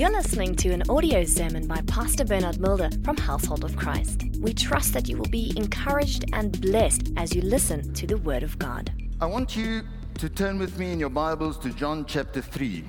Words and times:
You're 0.00 0.10
listening 0.12 0.54
to 0.56 0.70
an 0.70 0.82
audio 0.88 1.24
sermon 1.24 1.66
by 1.66 1.82
Pastor 1.82 2.24
Bernard 2.24 2.58
Mulder 2.58 2.88
from 3.04 3.18
Household 3.18 3.64
of 3.64 3.76
Christ. 3.76 4.22
We 4.40 4.54
trust 4.54 4.94
that 4.94 5.10
you 5.10 5.18
will 5.18 5.28
be 5.28 5.52
encouraged 5.58 6.24
and 6.32 6.58
blessed 6.58 7.10
as 7.18 7.34
you 7.34 7.42
listen 7.42 7.92
to 7.92 8.06
the 8.06 8.16
Word 8.16 8.42
of 8.42 8.58
God. 8.58 8.90
I 9.20 9.26
want 9.26 9.54
you 9.54 9.82
to 10.14 10.30
turn 10.30 10.58
with 10.58 10.78
me 10.78 10.92
in 10.92 11.00
your 11.00 11.10
Bibles 11.10 11.58
to 11.58 11.68
John 11.74 12.06
chapter 12.06 12.40
3. 12.40 12.82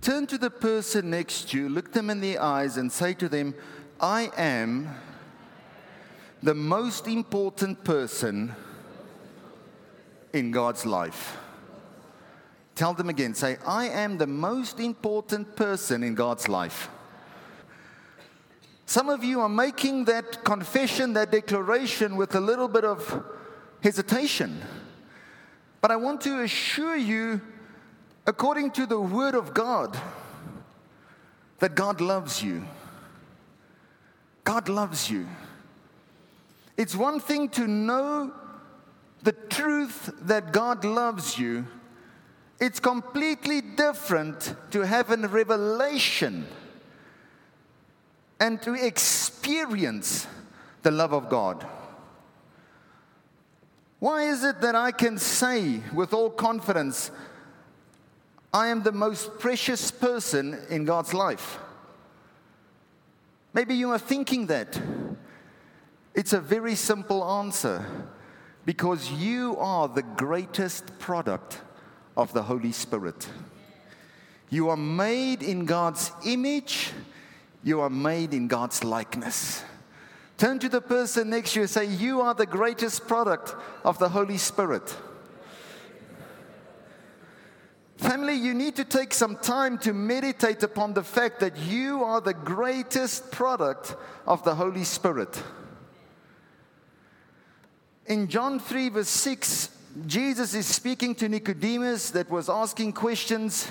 Turn 0.00 0.26
to 0.26 0.36
the 0.36 0.50
person 0.50 1.10
next 1.10 1.50
to 1.50 1.58
you, 1.58 1.68
look 1.68 1.92
them 1.92 2.10
in 2.10 2.20
the 2.20 2.38
eyes, 2.38 2.76
and 2.76 2.90
say 2.90 3.14
to 3.14 3.28
them, 3.28 3.54
I 4.00 4.32
am 4.36 4.88
the 6.42 6.54
most 6.54 7.06
important 7.06 7.84
person 7.84 8.52
in 10.32 10.50
God's 10.50 10.84
life. 10.84 11.38
Tell 12.78 12.94
them 12.94 13.08
again, 13.08 13.34
say, 13.34 13.56
I 13.66 13.88
am 13.88 14.18
the 14.18 14.28
most 14.28 14.78
important 14.78 15.56
person 15.56 16.04
in 16.04 16.14
God's 16.14 16.48
life. 16.48 16.88
Some 18.86 19.08
of 19.08 19.24
you 19.24 19.40
are 19.40 19.48
making 19.48 20.04
that 20.04 20.44
confession, 20.44 21.14
that 21.14 21.32
declaration 21.32 22.14
with 22.14 22.36
a 22.36 22.40
little 22.40 22.68
bit 22.68 22.84
of 22.84 23.24
hesitation. 23.82 24.62
But 25.80 25.90
I 25.90 25.96
want 25.96 26.20
to 26.20 26.42
assure 26.42 26.94
you, 26.94 27.40
according 28.28 28.70
to 28.70 28.86
the 28.86 29.00
Word 29.00 29.34
of 29.34 29.54
God, 29.54 29.98
that 31.58 31.74
God 31.74 32.00
loves 32.00 32.44
you. 32.44 32.64
God 34.44 34.68
loves 34.68 35.10
you. 35.10 35.26
It's 36.76 36.94
one 36.94 37.18
thing 37.18 37.48
to 37.48 37.66
know 37.66 38.32
the 39.24 39.32
truth 39.32 40.12
that 40.20 40.52
God 40.52 40.84
loves 40.84 41.40
you, 41.40 41.66
it's 42.60 42.80
completely 42.80 43.60
different 43.60 44.54
to 44.72 44.80
have 44.80 45.10
a 45.10 45.28
revelation 45.28 46.46
and 48.40 48.60
to 48.62 48.74
experience 48.74 50.26
the 50.82 50.90
love 50.90 51.12
of 51.12 51.28
God. 51.28 51.66
Why 54.00 54.24
is 54.24 54.44
it 54.44 54.60
that 54.60 54.74
I 54.74 54.92
can 54.92 55.18
say 55.18 55.80
with 55.92 56.12
all 56.12 56.30
confidence, 56.30 57.10
I 58.52 58.68
am 58.68 58.82
the 58.82 58.92
most 58.92 59.38
precious 59.38 59.90
person 59.90 60.58
in 60.70 60.84
God's 60.84 61.14
life? 61.14 61.58
Maybe 63.52 63.74
you 63.74 63.90
are 63.90 63.98
thinking 63.98 64.46
that. 64.46 64.80
It's 66.14 66.32
a 66.32 66.40
very 66.40 66.74
simple 66.74 67.24
answer 67.24 67.84
because 68.64 69.10
you 69.10 69.56
are 69.58 69.88
the 69.88 70.02
greatest 70.02 70.98
product 70.98 71.60
of 72.18 72.32
the 72.32 72.42
Holy 72.42 72.72
Spirit. 72.72 73.28
You 74.50 74.68
are 74.70 74.76
made 74.76 75.42
in 75.42 75.64
God's 75.64 76.10
image, 76.26 76.90
you 77.62 77.80
are 77.80 77.88
made 77.88 78.34
in 78.34 78.48
God's 78.48 78.82
likeness. 78.82 79.62
Turn 80.36 80.58
to 80.58 80.68
the 80.68 80.80
person 80.80 81.30
next 81.30 81.52
to 81.52 81.60
you 81.60 81.62
and 81.62 81.70
say, 81.70 81.84
You 81.86 82.20
are 82.20 82.34
the 82.34 82.46
greatest 82.46 83.06
product 83.06 83.54
of 83.84 83.98
the 83.98 84.08
Holy 84.08 84.36
Spirit. 84.36 84.96
Family, 87.96 88.34
you 88.34 88.54
need 88.54 88.76
to 88.76 88.84
take 88.84 89.12
some 89.12 89.36
time 89.36 89.78
to 89.78 89.92
meditate 89.92 90.62
upon 90.62 90.94
the 90.94 91.02
fact 91.02 91.40
that 91.40 91.56
you 91.56 92.02
are 92.04 92.20
the 92.20 92.34
greatest 92.34 93.30
product 93.30 93.96
of 94.26 94.42
the 94.44 94.54
Holy 94.54 94.84
Spirit. 94.84 95.42
In 98.06 98.28
John 98.28 98.58
3, 98.58 98.88
verse 98.90 99.08
6, 99.08 99.70
Jesus 100.06 100.54
is 100.54 100.66
speaking 100.66 101.14
to 101.16 101.28
Nicodemus 101.28 102.10
that 102.10 102.30
was 102.30 102.48
asking 102.48 102.92
questions 102.92 103.70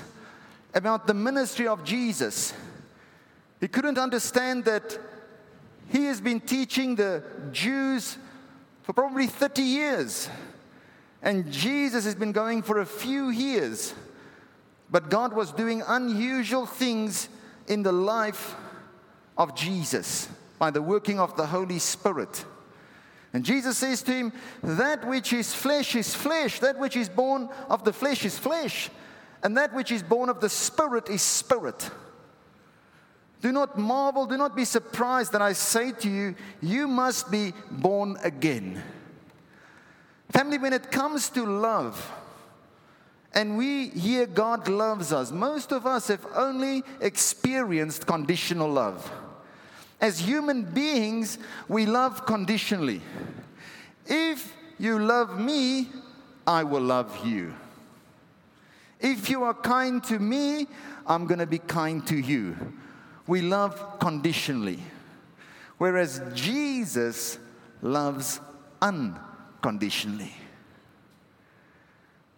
about 0.74 1.06
the 1.06 1.14
ministry 1.14 1.66
of 1.66 1.84
Jesus. 1.84 2.52
He 3.60 3.68
couldn't 3.68 3.98
understand 3.98 4.64
that 4.64 4.98
he 5.88 6.04
has 6.04 6.20
been 6.20 6.40
teaching 6.40 6.94
the 6.94 7.22
Jews 7.52 8.18
for 8.82 8.92
probably 8.92 9.26
30 9.26 9.62
years, 9.62 10.28
and 11.22 11.50
Jesus 11.50 12.04
has 12.04 12.14
been 12.14 12.32
going 12.32 12.62
for 12.62 12.80
a 12.80 12.86
few 12.86 13.30
years. 13.30 13.94
But 14.90 15.10
God 15.10 15.32
was 15.32 15.52
doing 15.52 15.82
unusual 15.86 16.66
things 16.66 17.28
in 17.66 17.82
the 17.82 17.92
life 17.92 18.54
of 19.36 19.54
Jesus 19.54 20.28
by 20.58 20.70
the 20.70 20.82
working 20.82 21.20
of 21.20 21.36
the 21.36 21.46
Holy 21.46 21.78
Spirit. 21.78 22.44
And 23.32 23.44
Jesus 23.44 23.76
says 23.76 24.02
to 24.02 24.12
him, 24.12 24.32
That 24.62 25.06
which 25.06 25.32
is 25.32 25.54
flesh 25.54 25.94
is 25.94 26.14
flesh, 26.14 26.60
that 26.60 26.78
which 26.78 26.96
is 26.96 27.08
born 27.08 27.48
of 27.68 27.84
the 27.84 27.92
flesh 27.92 28.24
is 28.24 28.38
flesh, 28.38 28.90
and 29.42 29.56
that 29.56 29.74
which 29.74 29.92
is 29.92 30.02
born 30.02 30.28
of 30.28 30.40
the 30.40 30.48
Spirit 30.48 31.10
is 31.10 31.22
spirit. 31.22 31.90
Do 33.40 33.52
not 33.52 33.78
marvel, 33.78 34.26
do 34.26 34.36
not 34.36 34.56
be 34.56 34.64
surprised 34.64 35.32
that 35.32 35.42
I 35.42 35.52
say 35.52 35.92
to 35.92 36.08
you, 36.08 36.34
you 36.60 36.88
must 36.88 37.30
be 37.30 37.52
born 37.70 38.16
again. 38.24 38.82
Family, 40.30 40.58
when 40.58 40.72
it 40.72 40.90
comes 40.90 41.30
to 41.30 41.44
love, 41.44 42.12
and 43.34 43.56
we 43.56 43.88
hear 43.90 44.26
God 44.26 44.68
loves 44.68 45.12
us, 45.12 45.30
most 45.30 45.70
of 45.70 45.86
us 45.86 46.08
have 46.08 46.26
only 46.34 46.82
experienced 47.00 48.06
conditional 48.06 48.68
love. 48.68 49.10
As 50.00 50.20
human 50.20 50.62
beings, 50.62 51.38
we 51.68 51.86
love 51.86 52.24
conditionally. 52.24 53.00
If 54.06 54.54
you 54.78 54.98
love 54.98 55.38
me, 55.40 55.88
I 56.46 56.64
will 56.64 56.82
love 56.82 57.26
you. 57.26 57.54
If 59.00 59.28
you 59.28 59.42
are 59.42 59.54
kind 59.54 60.02
to 60.04 60.18
me, 60.18 60.66
I'm 61.06 61.26
going 61.26 61.40
to 61.40 61.46
be 61.46 61.58
kind 61.58 62.06
to 62.06 62.16
you. 62.16 62.56
We 63.26 63.42
love 63.42 63.98
conditionally. 63.98 64.80
Whereas 65.78 66.20
Jesus 66.34 67.38
loves 67.82 68.40
unconditionally. 68.80 70.34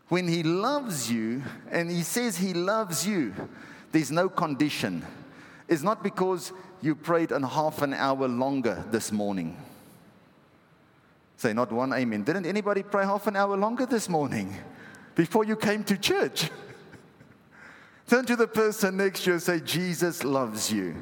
When 0.08 0.26
he 0.26 0.42
loves 0.42 1.10
you 1.10 1.42
and 1.70 1.90
he 1.90 2.02
says 2.02 2.36
he 2.36 2.52
loves 2.52 3.06
you, 3.06 3.32
there's 3.92 4.10
no 4.10 4.28
condition. 4.28 5.04
It's 5.68 5.82
not 5.82 6.02
because 6.02 6.52
you 6.82 6.94
prayed 6.94 7.32
a 7.32 7.46
half 7.46 7.82
an 7.82 7.94
hour 7.94 8.26
longer 8.26 8.84
this 8.90 9.12
morning. 9.12 9.56
Say 11.36 11.52
not 11.52 11.72
one 11.72 11.92
amen. 11.92 12.24
Didn't 12.24 12.46
anybody 12.46 12.82
pray 12.82 13.04
half 13.04 13.26
an 13.26 13.36
hour 13.36 13.56
longer 13.56 13.86
this 13.86 14.08
morning 14.08 14.54
before 15.14 15.44
you 15.44 15.56
came 15.56 15.84
to 15.84 15.96
church? 15.96 16.50
Turn 18.06 18.26
to 18.26 18.36
the 18.36 18.46
person 18.46 18.96
next 18.96 19.22
to 19.22 19.30
you 19.30 19.32
and 19.34 19.42
say, 19.42 19.60
Jesus 19.60 20.24
loves 20.24 20.72
you. 20.72 20.96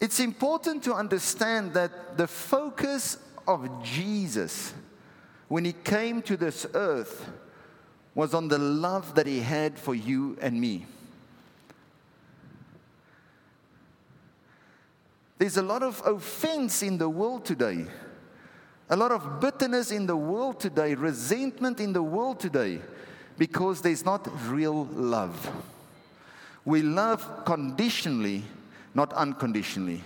It's 0.00 0.20
important 0.20 0.82
to 0.84 0.94
understand 0.94 1.74
that 1.74 2.16
the 2.16 2.26
focus 2.26 3.18
of 3.46 3.82
Jesus 3.82 4.72
when 5.48 5.64
he 5.64 5.72
came 5.72 6.22
to 6.22 6.36
this 6.36 6.66
earth 6.74 7.30
was 8.14 8.34
on 8.34 8.48
the 8.48 8.58
love 8.58 9.14
that 9.14 9.26
he 9.26 9.40
had 9.40 9.78
for 9.78 9.94
you 9.94 10.36
and 10.40 10.60
me. 10.60 10.86
There's 15.44 15.58
a 15.58 15.62
lot 15.62 15.82
of 15.82 16.00
offense 16.06 16.82
in 16.82 16.96
the 16.96 17.06
world 17.06 17.44
today, 17.44 17.84
a 18.88 18.96
lot 18.96 19.12
of 19.12 19.42
bitterness 19.42 19.90
in 19.90 20.06
the 20.06 20.16
world 20.16 20.58
today, 20.58 20.94
resentment 20.94 21.80
in 21.80 21.92
the 21.92 22.02
world 22.02 22.40
today, 22.40 22.80
because 23.36 23.82
there's 23.82 24.06
not 24.06 24.26
real 24.48 24.86
love. 24.86 25.50
We 26.64 26.80
love 26.80 27.44
conditionally, 27.44 28.42
not 28.94 29.12
unconditionally. 29.12 30.00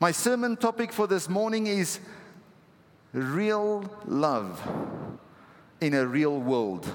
My 0.00 0.12
sermon 0.12 0.58
topic 0.58 0.92
for 0.92 1.06
this 1.06 1.30
morning 1.30 1.66
is 1.66 2.00
real 3.14 3.90
love 4.04 4.60
in 5.80 5.94
a 5.94 6.06
real 6.06 6.38
world 6.38 6.86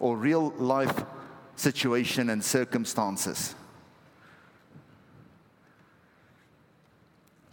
or 0.00 0.18
real 0.18 0.50
life 0.58 1.02
situation 1.56 2.28
and 2.28 2.44
circumstances. 2.44 3.54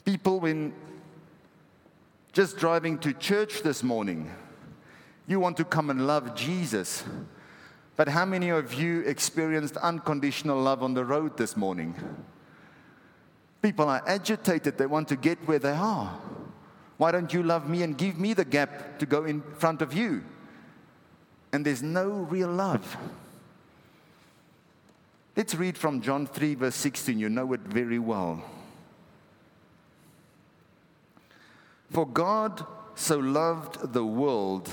People, 0.09 0.39
when 0.39 0.73
just 2.31 2.57
driving 2.57 2.97
to 2.97 3.13
church 3.13 3.61
this 3.61 3.83
morning, 3.83 4.31
you 5.27 5.39
want 5.39 5.55
to 5.57 5.63
come 5.63 5.91
and 5.91 6.07
love 6.07 6.33
Jesus. 6.33 7.03
But 7.95 8.07
how 8.07 8.25
many 8.25 8.49
of 8.49 8.73
you 8.73 9.01
experienced 9.01 9.77
unconditional 9.77 10.59
love 10.59 10.81
on 10.81 10.95
the 10.95 11.05
road 11.05 11.37
this 11.37 11.55
morning? 11.55 11.93
People 13.61 13.87
are 13.87 14.01
agitated, 14.07 14.79
they 14.79 14.87
want 14.87 15.09
to 15.09 15.15
get 15.15 15.37
where 15.47 15.59
they 15.59 15.73
are. 15.73 16.19
Why 16.97 17.11
don't 17.11 17.31
you 17.31 17.43
love 17.43 17.69
me 17.69 17.83
and 17.83 17.95
give 17.95 18.17
me 18.17 18.33
the 18.33 18.45
gap 18.45 18.97
to 18.97 19.05
go 19.05 19.25
in 19.25 19.43
front 19.59 19.83
of 19.83 19.93
you? 19.93 20.23
And 21.53 21.63
there's 21.63 21.83
no 21.83 22.09
real 22.09 22.49
love. 22.49 22.97
Let's 25.35 25.53
read 25.53 25.77
from 25.77 26.01
John 26.01 26.25
3, 26.25 26.55
verse 26.55 26.75
16. 26.77 27.19
You 27.19 27.29
know 27.29 27.53
it 27.53 27.61
very 27.61 27.99
well. 27.99 28.43
For 31.89 32.05
God 32.05 32.65
so 32.95 33.17
loved 33.17 33.93
the 33.93 34.05
world 34.05 34.71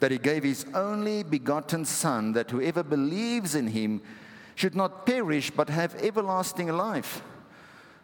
that 0.00 0.10
he 0.10 0.18
gave 0.18 0.44
his 0.44 0.66
only 0.74 1.22
begotten 1.22 1.84
Son, 1.84 2.32
that 2.32 2.50
whoever 2.50 2.82
believes 2.82 3.54
in 3.54 3.68
him 3.68 4.02
should 4.54 4.74
not 4.74 5.06
perish 5.06 5.50
but 5.50 5.68
have 5.68 5.94
everlasting 5.96 6.68
life. 6.68 7.22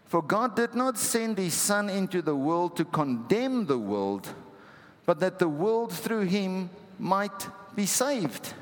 For 0.06 0.22
God 0.22 0.56
did 0.56 0.74
not 0.74 0.98
send 0.98 1.38
his 1.38 1.54
Son 1.54 1.88
into 1.88 2.22
the 2.22 2.34
world 2.34 2.76
to 2.76 2.84
condemn 2.84 3.66
the 3.66 3.78
world, 3.78 4.28
but 5.06 5.20
that 5.20 5.38
the 5.38 5.48
world 5.48 5.92
through 5.92 6.22
him 6.22 6.70
might 6.98 7.48
be 7.76 7.86
saved. 7.86 8.54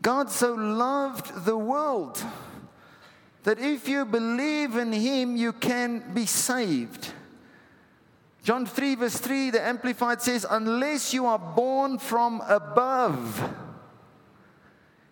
God 0.00 0.30
so 0.30 0.54
loved 0.54 1.44
the 1.44 1.56
world 1.56 2.24
that 3.44 3.60
if 3.60 3.88
you 3.88 4.04
believe 4.04 4.76
in 4.76 4.92
him, 4.92 5.36
you 5.36 5.52
can 5.52 6.12
be 6.12 6.26
saved. 6.26 7.12
John 8.42 8.66
3, 8.66 8.96
verse 8.96 9.18
3, 9.18 9.50
the 9.50 9.62
Amplified 9.62 10.20
says, 10.20 10.44
Unless 10.48 11.14
you 11.14 11.26
are 11.26 11.38
born 11.38 11.98
from 11.98 12.42
above, 12.48 13.50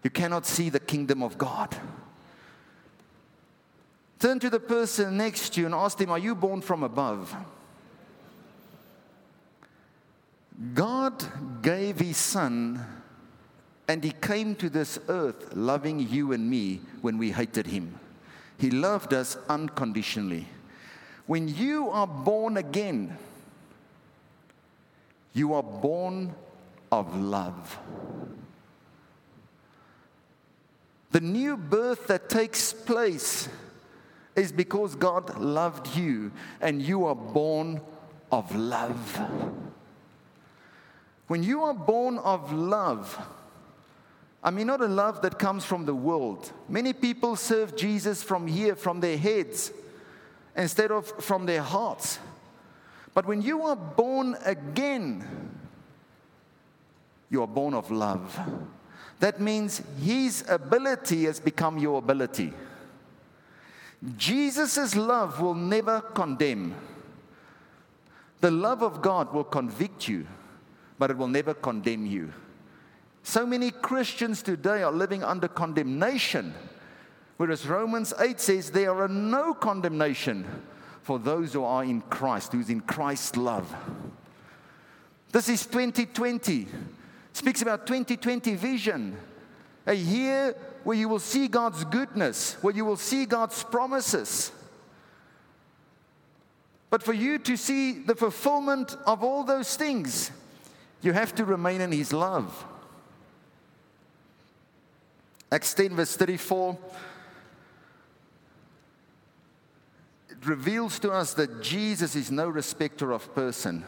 you 0.02 0.10
cannot 0.10 0.46
see 0.46 0.68
the 0.68 0.80
kingdom 0.80 1.22
of 1.22 1.38
God. 1.38 1.76
Turn 4.18 4.40
to 4.40 4.50
the 4.50 4.60
person 4.60 5.16
next 5.16 5.54
to 5.54 5.60
you 5.60 5.66
and 5.66 5.74
ask 5.74 5.98
him, 6.00 6.10
Are 6.10 6.18
you 6.18 6.34
born 6.34 6.60
from 6.60 6.82
above? 6.82 7.34
God 10.74 11.24
gave 11.62 12.00
his 12.00 12.18
son 12.18 12.84
and 13.88 14.04
he 14.04 14.12
came 14.12 14.54
to 14.56 14.68
this 14.68 14.98
earth 15.08 15.54
loving 15.54 16.00
you 16.00 16.32
and 16.32 16.50
me 16.50 16.80
when 17.00 17.16
we 17.16 17.32
hated 17.32 17.66
him. 17.66 17.98
He 18.58 18.70
loved 18.70 19.14
us 19.14 19.38
unconditionally. 19.48 20.46
When 21.30 21.46
you 21.46 21.90
are 21.90 22.08
born 22.08 22.56
again, 22.56 23.16
you 25.32 25.54
are 25.54 25.62
born 25.62 26.34
of 26.90 27.16
love. 27.16 27.78
The 31.12 31.20
new 31.20 31.56
birth 31.56 32.08
that 32.08 32.28
takes 32.28 32.72
place 32.72 33.48
is 34.34 34.50
because 34.50 34.96
God 34.96 35.38
loved 35.38 35.94
you 35.94 36.32
and 36.60 36.82
you 36.82 37.06
are 37.06 37.14
born 37.14 37.80
of 38.32 38.52
love. 38.56 39.20
When 41.28 41.44
you 41.44 41.62
are 41.62 41.74
born 41.74 42.18
of 42.18 42.52
love, 42.52 43.24
I 44.42 44.50
mean, 44.50 44.66
not 44.66 44.80
a 44.80 44.88
love 44.88 45.22
that 45.22 45.38
comes 45.38 45.64
from 45.64 45.86
the 45.86 45.94
world. 45.94 46.50
Many 46.68 46.92
people 46.92 47.36
serve 47.36 47.76
Jesus 47.76 48.20
from 48.20 48.48
here, 48.48 48.74
from 48.74 48.98
their 48.98 49.16
heads 49.16 49.70
instead 50.56 50.90
of 50.90 51.06
from 51.22 51.46
their 51.46 51.62
hearts. 51.62 52.18
But 53.14 53.26
when 53.26 53.42
you 53.42 53.62
are 53.62 53.76
born 53.76 54.36
again, 54.44 55.24
you 57.30 57.42
are 57.42 57.48
born 57.48 57.74
of 57.74 57.90
love. 57.90 58.38
That 59.20 59.40
means 59.40 59.82
his 60.00 60.44
ability 60.48 61.24
has 61.24 61.40
become 61.40 61.78
your 61.78 61.98
ability. 61.98 62.52
Jesus' 64.16 64.96
love 64.96 65.40
will 65.40 65.54
never 65.54 66.00
condemn. 66.00 66.74
The 68.40 68.50
love 68.50 68.82
of 68.82 69.02
God 69.02 69.32
will 69.34 69.44
convict 69.44 70.08
you, 70.08 70.26
but 70.98 71.10
it 71.10 71.18
will 71.18 71.28
never 71.28 71.52
condemn 71.52 72.06
you. 72.06 72.32
So 73.22 73.44
many 73.44 73.70
Christians 73.70 74.42
today 74.42 74.82
are 74.82 74.92
living 74.92 75.22
under 75.22 75.46
condemnation 75.48 76.54
Whereas 77.40 77.66
Romans 77.66 78.12
8 78.20 78.38
says 78.38 78.70
there 78.70 78.94
are 79.00 79.08
no 79.08 79.54
condemnation 79.54 80.44
for 81.00 81.18
those 81.18 81.54
who 81.54 81.64
are 81.64 81.82
in 81.82 82.02
Christ, 82.02 82.52
who's 82.52 82.68
in 82.68 82.82
Christ's 82.82 83.34
love. 83.34 83.74
This 85.32 85.48
is 85.48 85.64
2020. 85.64 86.60
It 86.60 86.68
Speaks 87.32 87.62
about 87.62 87.86
2020 87.86 88.56
vision. 88.56 89.16
A 89.86 89.94
year 89.94 90.54
where 90.84 90.98
you 90.98 91.08
will 91.08 91.18
see 91.18 91.48
God's 91.48 91.82
goodness, 91.84 92.58
where 92.60 92.74
you 92.74 92.84
will 92.84 92.98
see 92.98 93.24
God's 93.24 93.64
promises. 93.64 94.52
But 96.90 97.02
for 97.02 97.14
you 97.14 97.38
to 97.38 97.56
see 97.56 97.92
the 97.92 98.16
fulfillment 98.16 98.98
of 99.06 99.24
all 99.24 99.44
those 99.44 99.76
things, 99.76 100.30
you 101.00 101.14
have 101.14 101.34
to 101.36 101.46
remain 101.46 101.80
in 101.80 101.90
His 101.90 102.12
love. 102.12 102.66
Acts 105.50 105.72
10, 105.72 105.96
verse 105.96 106.16
34 106.18 106.78
reveals 110.44 110.98
to 111.00 111.10
us 111.10 111.34
that 111.34 111.62
Jesus 111.62 112.16
is 112.16 112.30
no 112.30 112.48
respecter 112.48 113.12
of 113.12 113.34
person. 113.34 113.84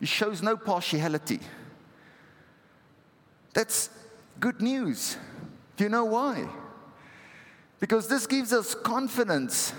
He 0.00 0.06
shows 0.06 0.42
no 0.42 0.56
partiality. 0.56 1.40
That's 3.54 3.88
good 4.40 4.60
news. 4.60 5.16
Do 5.76 5.84
you 5.84 5.90
know 5.90 6.04
why? 6.04 6.48
Because 7.80 8.08
this 8.08 8.26
gives 8.26 8.52
us 8.52 8.74
confidence 8.74 9.72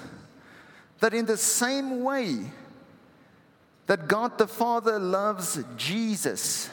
that 0.99 1.13
in 1.13 1.25
the 1.25 1.37
same 1.37 2.03
way 2.03 2.51
that 3.87 4.07
God 4.07 4.37
the 4.37 4.47
Father 4.47 4.97
loves 4.97 5.63
Jesus, 5.77 6.69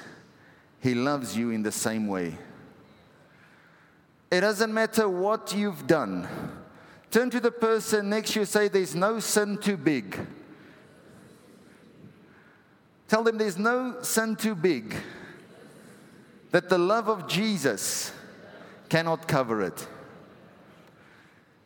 He 0.80 0.94
loves 0.94 1.36
you 1.36 1.50
in 1.50 1.62
the 1.62 1.72
same 1.72 2.06
way. 2.06 2.38
It 4.30 4.40
doesn't 4.40 4.72
matter 4.72 5.08
what 5.08 5.54
you've 5.54 5.86
done. 5.86 6.26
Turn 7.12 7.28
to 7.28 7.40
the 7.40 7.52
person 7.52 8.08
next 8.08 8.32
to 8.32 8.40
you 8.40 8.46
say, 8.46 8.68
There's 8.68 8.94
no 8.94 9.20
sin 9.20 9.58
too 9.58 9.76
big. 9.76 10.18
Tell 13.06 13.22
them 13.22 13.36
there's 13.36 13.58
no 13.58 14.00
sin 14.00 14.36
too 14.36 14.54
big, 14.54 14.96
that 16.50 16.70
the 16.70 16.78
love 16.78 17.10
of 17.10 17.28
Jesus 17.28 18.10
cannot 18.88 19.28
cover 19.28 19.60
it. 19.60 19.86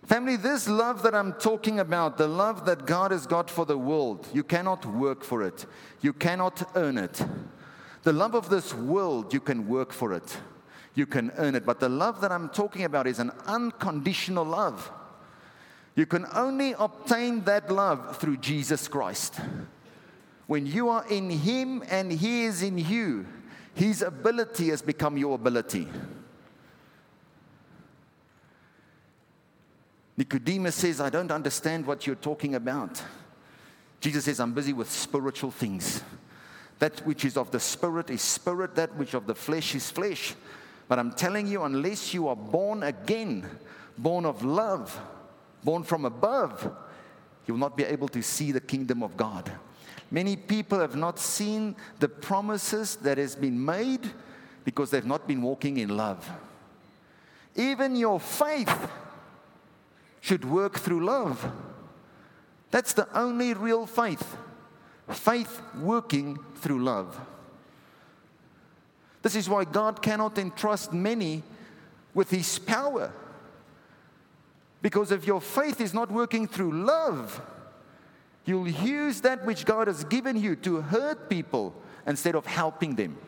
Family, 0.02 0.34
this 0.34 0.69
love 0.69 1.04
that 1.04 1.14
I'm 1.14 1.34
talking 1.34 1.78
about, 1.78 2.19
the 2.19 2.26
love 2.26 2.66
that 2.66 2.84
God 2.84 3.12
has 3.12 3.28
got 3.28 3.49
for 3.49 3.64
the 3.64 3.78
world, 3.78 4.26
you 4.32 4.42
cannot 4.42 4.84
work 4.84 5.22
for 5.22 5.44
it. 5.44 5.66
You 6.00 6.12
cannot 6.12 6.69
earn 6.75 6.99
it. 6.99 7.25
The 8.02 8.12
love 8.12 8.34
of 8.34 8.49
this 8.49 8.75
world, 8.75 9.32
you 9.32 9.38
can 9.38 9.69
work 9.69 9.92
for 9.92 10.12
it. 10.12 10.38
You 10.96 11.06
can 11.06 11.31
earn 11.37 11.54
it. 11.54 11.64
But 11.64 11.78
the 11.78 11.88
love 11.88 12.20
that 12.22 12.32
I'm 12.32 12.49
talking 12.49 12.82
about 12.82 13.06
is 13.06 13.20
an 13.20 13.31
unconditional 13.46 14.44
love. 14.44 14.90
You 15.96 16.04
can 16.04 16.26
only 16.34 16.75
obtain 16.78 17.43
that 17.44 17.72
love 17.72 18.19
through 18.19 18.37
Jesus 18.37 18.87
Christ. 18.87 19.40
When 20.46 20.66
you 20.66 20.90
are 20.90 21.04
in 21.08 21.31
Him 21.31 21.82
and 21.88 22.12
He 22.12 22.44
is 22.44 22.62
in 22.62 22.76
you, 22.78 23.26
His 23.75 24.02
ability 24.02 24.69
has 24.69 24.82
become 24.82 25.16
your 25.16 25.34
ability. 25.34 25.88
Nicodemus 30.18 30.75
says, 30.75 31.00
I 31.00 31.11
don't 31.11 31.30
understand 31.30 31.87
what 31.87 32.06
you're 32.06 32.16
talking 32.16 32.54
about. 32.54 33.02
Jesus 34.00 34.26
says, 34.26 34.38
I'm 34.38 34.52
busy 34.52 34.75
with 34.75 34.90
spiritual 34.90 35.50
things. 35.50 36.02
That 36.78 37.00
which 37.06 37.25
is 37.25 37.38
of 37.38 37.50
the 37.50 37.61
spirit 37.61 38.11
is 38.11 38.21
spirit, 38.21 38.75
that 38.75 38.94
which 38.97 39.14
of 39.14 39.26
the 39.26 39.35
flesh 39.35 39.75
is 39.75 39.90
flesh. 39.90 40.35
But 40.88 40.99
I'm 40.99 41.12
telling 41.12 41.47
you, 41.47 41.64
unless 41.64 42.12
you 42.12 42.28
are 42.28 42.37
born 42.37 42.82
again, 42.82 43.49
born 43.99 44.26
of 44.26 44.44
love, 44.44 44.99
born 45.66 45.82
from 45.82 46.04
above, 46.04 46.73
you 47.44 47.54
will 47.54 47.61
not 47.61 47.76
be 47.76 47.82
able 47.82 48.08
to 48.08 48.23
see 48.23 48.52
the 48.52 48.61
kingdom 48.61 49.02
of 49.02 49.16
God. 49.16 49.50
Many 50.12 50.37
people 50.37 50.78
have 50.78 50.94
not 50.94 51.18
seen 51.18 51.75
the 51.99 52.08
promises 52.08 52.94
that 53.02 53.18
has 53.18 53.35
been 53.35 53.62
made 53.62 54.08
because 54.64 54.90
they've 54.90 55.04
not 55.04 55.26
been 55.26 55.42
walking 55.42 55.78
in 55.78 55.96
love. 55.96 56.30
Even 57.56 57.96
your 57.96 58.20
faith 58.20 58.88
should 60.20 60.44
work 60.44 60.78
through 60.78 61.04
love. 61.04 61.52
That's 62.70 62.92
the 62.92 63.08
only 63.18 63.52
real 63.52 63.87
faith. 63.87 64.37
Faith 65.08 65.61
working 65.80 66.38
through 66.56 66.85
love. 66.85 67.20
This 69.23 69.35
is 69.35 69.49
why 69.49 69.64
God 69.64 70.00
cannot 70.00 70.38
entrust 70.38 70.92
many 70.92 71.42
with 72.14 72.30
His 72.30 72.61
power 72.61 73.12
because 74.83 75.11
if 75.11 75.26
your 75.26 75.40
faith 75.40 75.80
is 75.80 75.95
not 75.95 76.11
working 76.11 76.47
through 76.47 76.85
love, 76.85 77.40
you'll 78.45 78.68
use 78.68 79.21
that 79.23 79.45
which 79.45 79.64
God 79.64 79.87
has 79.88 80.04
given 80.04 80.37
you 80.37 80.56
to 80.56 80.80
hurt 80.80 81.28
people 81.28 81.75
instead 82.06 82.35
of 82.35 82.47
helping 82.47 82.95
them. 82.95 83.18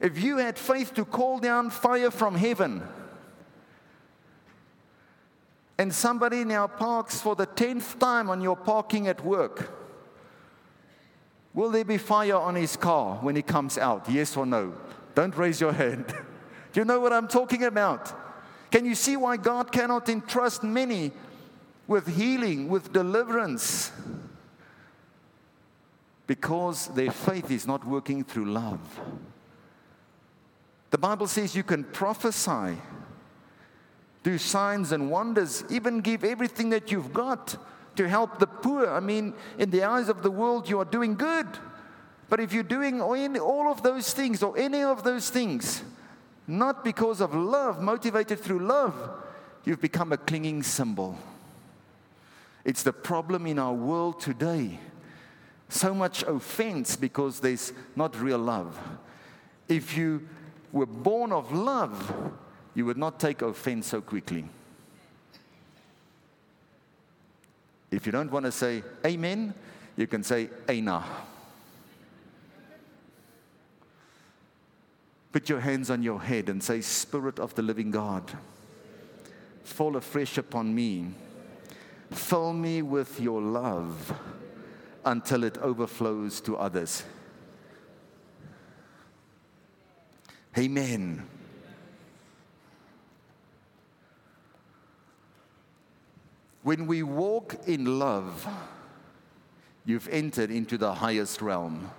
If 0.00 0.22
you 0.22 0.38
had 0.38 0.58
faith 0.58 0.94
to 0.94 1.04
call 1.04 1.38
down 1.38 1.70
fire 1.70 2.10
from 2.10 2.36
heaven, 2.36 2.82
and 5.76 5.94
somebody 5.94 6.44
now 6.44 6.66
parks 6.66 7.20
for 7.20 7.36
the 7.36 7.46
tenth 7.46 7.98
time 7.98 8.30
on 8.30 8.40
your 8.40 8.56
parking 8.56 9.06
at 9.08 9.24
work, 9.24 9.70
will 11.54 11.70
there 11.70 11.84
be 11.84 11.98
fire 11.98 12.36
on 12.36 12.54
his 12.54 12.76
car 12.76 13.16
when 13.16 13.36
he 13.36 13.42
comes 13.42 13.78
out? 13.78 14.08
Yes 14.08 14.36
or 14.36 14.46
no? 14.46 14.74
Don't 15.14 15.36
raise 15.36 15.60
your 15.60 15.72
hand. 15.72 16.06
Do 16.72 16.80
you 16.80 16.84
know 16.84 17.00
what 17.00 17.12
I'm 17.12 17.28
talking 17.28 17.64
about? 17.64 18.27
Can 18.70 18.84
you 18.84 18.94
see 18.94 19.16
why 19.16 19.36
God 19.36 19.72
cannot 19.72 20.08
entrust 20.08 20.62
many 20.62 21.12
with 21.86 22.06
healing, 22.06 22.68
with 22.68 22.92
deliverance? 22.92 23.92
because 26.28 26.88
their 26.88 27.10
faith 27.10 27.50
is 27.50 27.66
not 27.66 27.84
working 27.84 28.22
through 28.22 28.44
love. 28.44 29.00
The 30.90 30.98
Bible 30.98 31.26
says 31.26 31.56
you 31.56 31.62
can 31.64 31.84
prophesy, 31.84 32.76
do 34.22 34.38
signs 34.38 34.92
and 34.92 35.10
wonders, 35.10 35.64
even 35.70 36.00
give 36.00 36.22
everything 36.24 36.68
that 36.70 36.92
you've 36.92 37.14
got 37.14 37.56
to 37.96 38.06
help 38.06 38.38
the 38.38 38.46
poor. 38.46 38.88
I 38.88 39.00
mean, 39.00 39.34
in 39.58 39.70
the 39.70 39.82
eyes 39.84 40.10
of 40.10 40.22
the 40.22 40.30
world, 40.30 40.68
you 40.68 40.78
are 40.78 40.84
doing 40.84 41.14
good. 41.14 41.46
But 42.28 42.40
if 42.40 42.52
you're 42.52 42.62
doing 42.62 43.00
all 43.00 43.72
of 43.72 43.82
those 43.82 44.12
things 44.12 44.42
or 44.42 44.56
any 44.58 44.82
of 44.82 45.02
those 45.04 45.30
things, 45.30 45.82
not 46.48 46.82
because 46.82 47.20
of 47.20 47.34
love, 47.34 47.80
motivated 47.80 48.40
through 48.40 48.60
love, 48.60 48.94
you've 49.64 49.82
become 49.82 50.12
a 50.12 50.16
clinging 50.16 50.62
cymbal. 50.62 51.16
It's 52.64 52.82
the 52.82 52.92
problem 52.92 53.46
in 53.46 53.58
our 53.58 53.74
world 53.74 54.18
today. 54.18 54.80
So 55.68 55.94
much 55.94 56.22
offense 56.22 56.96
because 56.96 57.40
there's 57.40 57.72
not 57.94 58.18
real 58.18 58.38
love. 58.38 58.78
If 59.68 59.96
you 59.96 60.26
were 60.72 60.86
born 60.86 61.32
of 61.32 61.52
love, 61.52 62.32
you 62.74 62.86
would 62.86 62.96
not 62.96 63.20
take 63.20 63.42
offense 63.42 63.88
so 63.88 64.00
quickly. 64.00 64.46
If 67.90 68.06
you 68.06 68.12
don't 68.12 68.30
want 68.30 68.46
to 68.46 68.52
say 68.52 68.82
amen, 69.04 69.52
you 69.96 70.06
can 70.06 70.22
say 70.22 70.48
Aina. 70.68 71.04
Put 75.38 75.48
your 75.48 75.60
hands 75.60 75.88
on 75.88 76.02
your 76.02 76.20
head 76.20 76.48
and 76.48 76.60
say, 76.60 76.80
Spirit 76.80 77.38
of 77.38 77.54
the 77.54 77.62
living 77.62 77.92
God, 77.92 78.36
fall 79.62 79.94
afresh 79.94 80.36
upon 80.36 80.74
me. 80.74 81.12
Fill 82.10 82.52
me 82.52 82.82
with 82.82 83.20
your 83.20 83.40
love 83.40 84.18
until 85.04 85.44
it 85.44 85.56
overflows 85.58 86.40
to 86.40 86.56
others. 86.56 87.04
Amen. 90.58 91.24
When 96.64 96.88
we 96.88 97.04
walk 97.04 97.54
in 97.68 98.00
love, 98.00 98.44
you've 99.84 100.08
entered 100.08 100.50
into 100.50 100.76
the 100.76 100.94
highest 100.94 101.40
realm. 101.40 101.92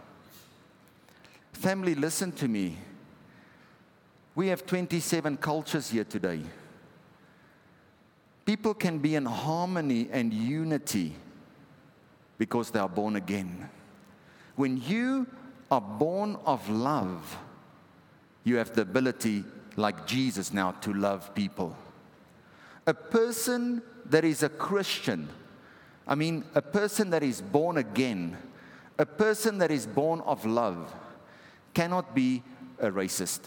Family, 1.53 1.95
listen 1.95 2.33
to 2.33 2.49
me. 2.49 2.77
We 4.39 4.47
have 4.47 4.65
27 4.65 5.35
cultures 5.35 5.89
here 5.89 6.05
today. 6.05 6.39
People 8.45 8.73
can 8.73 8.99
be 8.99 9.15
in 9.15 9.25
harmony 9.25 10.07
and 10.09 10.33
unity 10.33 11.13
because 12.37 12.71
they 12.71 12.79
are 12.79 12.87
born 12.87 13.17
again. 13.17 13.69
When 14.55 14.77
you 14.77 15.27
are 15.69 15.81
born 15.81 16.37
of 16.45 16.69
love, 16.69 17.37
you 18.45 18.55
have 18.55 18.73
the 18.73 18.83
ability, 18.83 19.43
like 19.75 20.07
Jesus 20.07 20.53
now, 20.53 20.71
to 20.71 20.93
love 20.93 21.35
people. 21.35 21.75
A 22.87 22.93
person 22.93 23.81
that 24.05 24.23
is 24.23 24.41
a 24.41 24.47
Christian, 24.47 25.27
I 26.07 26.15
mean, 26.15 26.45
a 26.55 26.61
person 26.61 27.09
that 27.09 27.23
is 27.23 27.41
born 27.41 27.75
again, 27.75 28.37
a 28.97 29.05
person 29.05 29.57
that 29.57 29.69
is 29.69 29.85
born 29.85 30.21
of 30.21 30.45
love, 30.45 30.95
cannot 31.73 32.15
be 32.15 32.41
a 32.79 32.89
racist. 32.89 33.41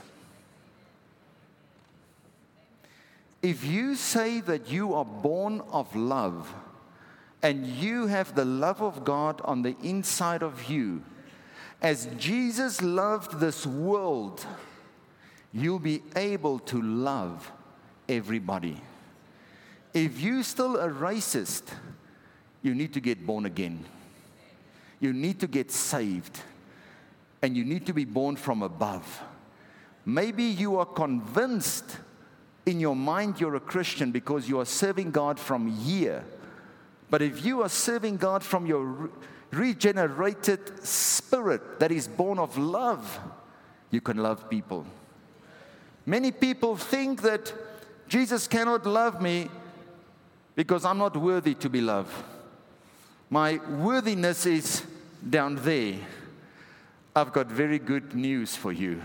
If 3.42 3.64
you 3.64 3.96
say 3.96 4.40
that 4.40 4.70
you 4.70 4.94
are 4.94 5.04
born 5.04 5.62
of 5.72 5.94
love 5.96 6.54
and 7.42 7.66
you 7.66 8.06
have 8.06 8.36
the 8.36 8.44
love 8.44 8.80
of 8.80 9.04
God 9.04 9.40
on 9.42 9.62
the 9.62 9.76
inside 9.82 10.44
of 10.44 10.70
you, 10.70 11.02
as 11.80 12.06
Jesus 12.16 12.80
loved 12.80 13.40
this 13.40 13.66
world, 13.66 14.46
you'll 15.52 15.80
be 15.80 16.02
able 16.14 16.60
to 16.60 16.80
love 16.80 17.50
everybody. 18.08 18.80
If 19.92 20.20
you're 20.20 20.44
still 20.44 20.76
a 20.76 20.88
racist, 20.88 21.64
you 22.62 22.76
need 22.76 22.94
to 22.94 23.00
get 23.00 23.26
born 23.26 23.44
again. 23.44 23.84
You 25.00 25.12
need 25.12 25.40
to 25.40 25.48
get 25.48 25.72
saved. 25.72 26.38
And 27.42 27.56
you 27.56 27.64
need 27.64 27.86
to 27.86 27.92
be 27.92 28.04
born 28.04 28.36
from 28.36 28.62
above. 28.62 29.20
Maybe 30.06 30.44
you 30.44 30.78
are 30.78 30.86
convinced 30.86 31.98
in 32.66 32.80
your 32.80 32.96
mind 32.96 33.40
you're 33.40 33.56
a 33.56 33.60
Christian 33.60 34.12
because 34.12 34.48
you 34.48 34.60
are 34.60 34.64
serving 34.64 35.10
God 35.10 35.38
from 35.38 35.66
here. 35.68 36.24
But 37.10 37.22
if 37.22 37.44
you 37.44 37.62
are 37.62 37.68
serving 37.68 38.16
God 38.16 38.42
from 38.42 38.66
your 38.66 39.10
regenerated 39.50 40.84
spirit 40.86 41.78
that 41.78 41.92
is 41.92 42.08
born 42.08 42.38
of 42.38 42.56
love, 42.56 43.20
you 43.90 44.00
can 44.00 44.16
love 44.16 44.48
people. 44.48 44.86
Many 46.06 46.32
people 46.32 46.76
think 46.76 47.22
that 47.22 47.52
Jesus 48.08 48.48
cannot 48.48 48.86
love 48.86 49.20
me 49.20 49.48
because 50.54 50.84
I'm 50.84 50.98
not 50.98 51.16
worthy 51.16 51.54
to 51.54 51.68
be 51.68 51.80
loved. 51.80 52.12
My 53.30 53.58
worthiness 53.68 54.46
is 54.46 54.82
down 55.28 55.56
there. 55.56 55.94
I've 57.14 57.32
got 57.32 57.46
very 57.46 57.78
good 57.78 58.14
news 58.14 58.56
for 58.56 58.72
you. 58.72 59.02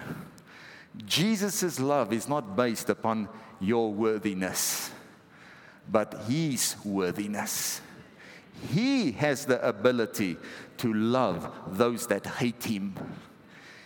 Jesus' 1.06 1.80
love 1.80 2.12
is 2.14 2.28
not 2.28 2.56
based 2.56 2.90
upon 2.90 3.30
your 3.60 3.92
worthiness, 3.94 4.92
but 5.90 6.14
His 6.28 6.76
worthiness. 6.84 7.82
He 8.74 9.12
has 9.14 9.46
the 9.46 9.66
ability 9.68 10.38
to 10.78 10.94
love 10.94 11.52
those 11.68 12.08
that 12.08 12.26
hate 12.26 12.64
Him. 12.64 12.96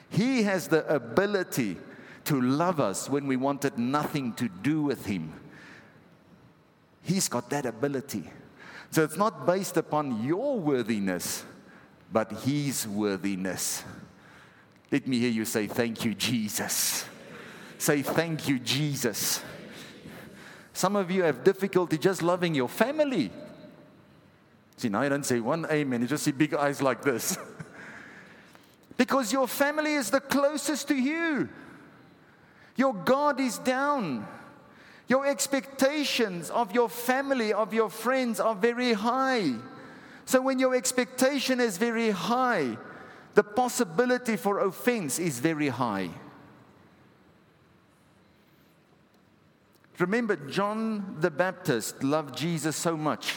He 0.09 0.43
has 0.43 0.67
the 0.67 0.85
ability 0.93 1.77
to 2.25 2.41
love 2.41 2.79
us 2.79 3.09
when 3.09 3.27
we 3.27 3.35
wanted 3.35 3.77
nothing 3.77 4.33
to 4.33 4.47
do 4.47 4.81
with 4.81 5.05
Him. 5.05 5.33
He's 7.03 7.27
got 7.27 7.49
that 7.49 7.65
ability. 7.65 8.29
So 8.91 9.03
it's 9.03 9.17
not 9.17 9.45
based 9.45 9.77
upon 9.77 10.23
your 10.23 10.59
worthiness, 10.59 11.45
but 12.11 12.31
His 12.43 12.87
worthiness. 12.87 13.83
Let 14.91 15.07
me 15.07 15.19
hear 15.19 15.29
you 15.29 15.45
say, 15.45 15.67
Thank 15.67 16.03
you, 16.03 16.13
Jesus. 16.13 17.05
Say, 17.77 18.01
Thank 18.01 18.47
you, 18.47 18.59
Jesus. 18.59 19.41
Some 20.73 20.95
of 20.95 21.11
you 21.11 21.23
have 21.23 21.43
difficulty 21.43 21.97
just 21.97 22.21
loving 22.21 22.55
your 22.55 22.69
family. 22.69 23.31
See, 24.77 24.89
now 24.89 25.01
you 25.01 25.09
don't 25.09 25.25
say 25.25 25.39
one 25.39 25.65
amen, 25.69 26.01
you 26.01 26.07
just 26.07 26.23
see 26.23 26.31
big 26.31 26.53
eyes 26.53 26.81
like 26.81 27.01
this. 27.01 27.37
because 28.97 29.31
your 29.31 29.47
family 29.47 29.93
is 29.93 30.09
the 30.09 30.21
closest 30.21 30.87
to 30.87 30.95
you. 30.95 31.49
Your 32.75 32.93
God 32.93 33.39
is 33.39 33.57
down. 33.57 34.27
Your 35.07 35.27
expectations 35.27 36.49
of 36.49 36.73
your 36.73 36.87
family, 36.87 37.51
of 37.51 37.73
your 37.73 37.89
friends 37.89 38.39
are 38.39 38.55
very 38.55 38.93
high. 38.93 39.55
So 40.25 40.41
when 40.41 40.57
your 40.57 40.73
expectation 40.73 41.59
is 41.59 41.77
very 41.77 42.11
high, 42.11 42.77
the 43.33 43.43
possibility 43.43 44.37
for 44.37 44.59
offense 44.59 45.19
is 45.19 45.39
very 45.39 45.67
high. 45.67 46.11
Remember, 50.01 50.35
John 50.35 51.17
the 51.19 51.29
Baptist 51.29 52.03
loved 52.03 52.35
Jesus 52.35 52.75
so 52.75 52.97
much. 52.97 53.35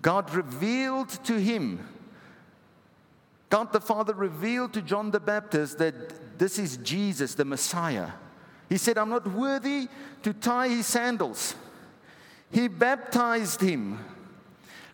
God 0.00 0.32
revealed 0.34 1.10
to 1.24 1.38
him, 1.38 1.86
God 3.50 3.72
the 3.72 3.80
Father 3.80 4.14
revealed 4.14 4.72
to 4.72 4.82
John 4.82 5.10
the 5.10 5.20
Baptist 5.20 5.76
that 5.78 6.38
this 6.38 6.58
is 6.58 6.78
Jesus, 6.78 7.34
the 7.34 7.44
Messiah. 7.44 8.12
He 8.68 8.78
said, 8.78 8.96
I'm 8.96 9.10
not 9.10 9.26
worthy 9.26 9.88
to 10.22 10.32
tie 10.32 10.68
his 10.68 10.86
sandals. 10.86 11.54
He 12.50 12.68
baptized 12.68 13.60
him. 13.60 13.98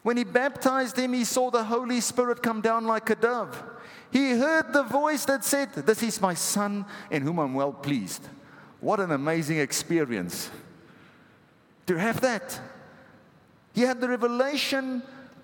When 0.03 0.17
he 0.17 0.25
baptized 0.25 0.99
him, 0.99 1.13
he 1.13 1.25
saw 1.25 1.51
the 1.51 1.65
Holy 1.65 2.01
Spirit 2.01 2.43
come 2.43 2.61
down 2.61 2.87
like 2.87 3.11
a 3.11 3.15
dove. 3.15 3.63
He 4.11 4.31
heard 4.31 4.73
the 4.73 4.83
voice 4.83 5.25
that 5.27 5.45
said, 5.45 5.73
This 5.73 6.03
is 6.03 6.21
my 6.21 6.35
son 6.35 6.85
in 7.11 7.23
whom 7.23 7.39
I'm 7.39 7.55
well 7.55 7.73
pleased. 7.73 8.27
What 8.81 9.01
an 9.01 9.11
amazing 9.11 9.59
experience 9.59 10.51
to 11.87 11.97
have 11.97 12.21
that. 12.21 12.61
He 13.75 13.83
had 13.83 14.01
the 14.01 14.09
revelation 14.09 15.03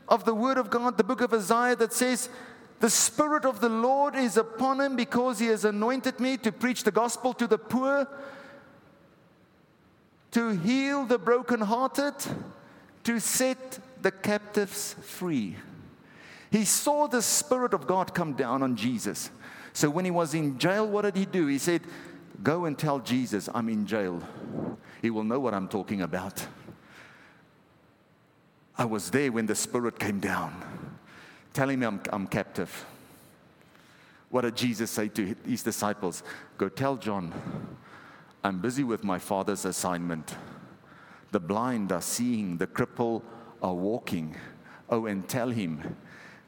of 0.08 0.24
the 0.24 0.34
Word 0.34 0.58
of 0.58 0.70
God, 0.70 0.96
the 0.96 1.04
book 1.04 1.20
of 1.20 1.32
Isaiah, 1.32 1.76
that 1.76 1.92
says, 1.92 2.28
The 2.80 2.90
Spirit 2.90 3.44
of 3.44 3.60
the 3.60 3.68
Lord 3.68 4.14
is 4.14 4.36
upon 4.36 4.80
him 4.80 4.96
because 4.96 5.38
he 5.38 5.46
has 5.46 5.64
anointed 5.64 6.20
me 6.20 6.36
to 6.38 6.52
preach 6.52 6.82
the 6.82 6.90
gospel 6.90 7.32
to 7.34 7.46
the 7.46 7.58
poor, 7.58 8.06
to 10.32 10.50
heal 10.50 11.04
the 11.04 11.18
brokenhearted, 11.18 12.14
to 13.04 13.20
set 13.20 13.78
the 14.02 14.10
captives 14.10 14.94
free. 15.02 15.56
He 16.50 16.64
saw 16.64 17.06
the 17.06 17.22
Spirit 17.22 17.72
of 17.72 17.86
God 17.86 18.14
come 18.14 18.34
down 18.34 18.62
on 18.62 18.76
Jesus. 18.76 19.30
So 19.72 19.88
when 19.88 20.04
he 20.04 20.10
was 20.10 20.34
in 20.34 20.58
jail, 20.58 20.86
what 20.86 21.02
did 21.02 21.16
he 21.16 21.24
do? 21.24 21.46
He 21.46 21.58
said, 21.58 21.80
Go 22.42 22.64
and 22.64 22.78
tell 22.78 22.98
Jesus 23.00 23.48
I'm 23.54 23.68
in 23.68 23.86
jail. 23.86 24.22
He 25.00 25.10
will 25.10 25.24
know 25.24 25.40
what 25.40 25.54
I'm 25.54 25.68
talking 25.68 26.02
about. 26.02 26.46
I 28.78 28.84
was 28.84 29.10
there 29.10 29.30
when 29.30 29.46
the 29.46 29.54
Spirit 29.54 29.98
came 29.98 30.18
down 30.18 30.64
Tell 31.52 31.68
him 31.68 31.82
I'm, 31.82 32.00
I'm 32.10 32.26
captive. 32.26 32.86
What 34.30 34.42
did 34.42 34.56
Jesus 34.56 34.90
say 34.90 35.08
to 35.08 35.34
his 35.46 35.62
disciples? 35.62 36.22
Go 36.56 36.68
tell 36.68 36.96
John, 36.96 37.32
I'm 38.42 38.60
busy 38.60 38.84
with 38.84 39.04
my 39.04 39.18
father's 39.18 39.66
assignment. 39.66 40.34
The 41.30 41.40
blind 41.40 41.92
are 41.92 42.00
seeing, 42.00 42.56
the 42.56 42.66
cripple 42.66 43.22
are 43.62 43.74
walking. 43.74 44.34
Oh, 44.88 45.06
and 45.06 45.28
tell 45.28 45.50
him, 45.50 45.96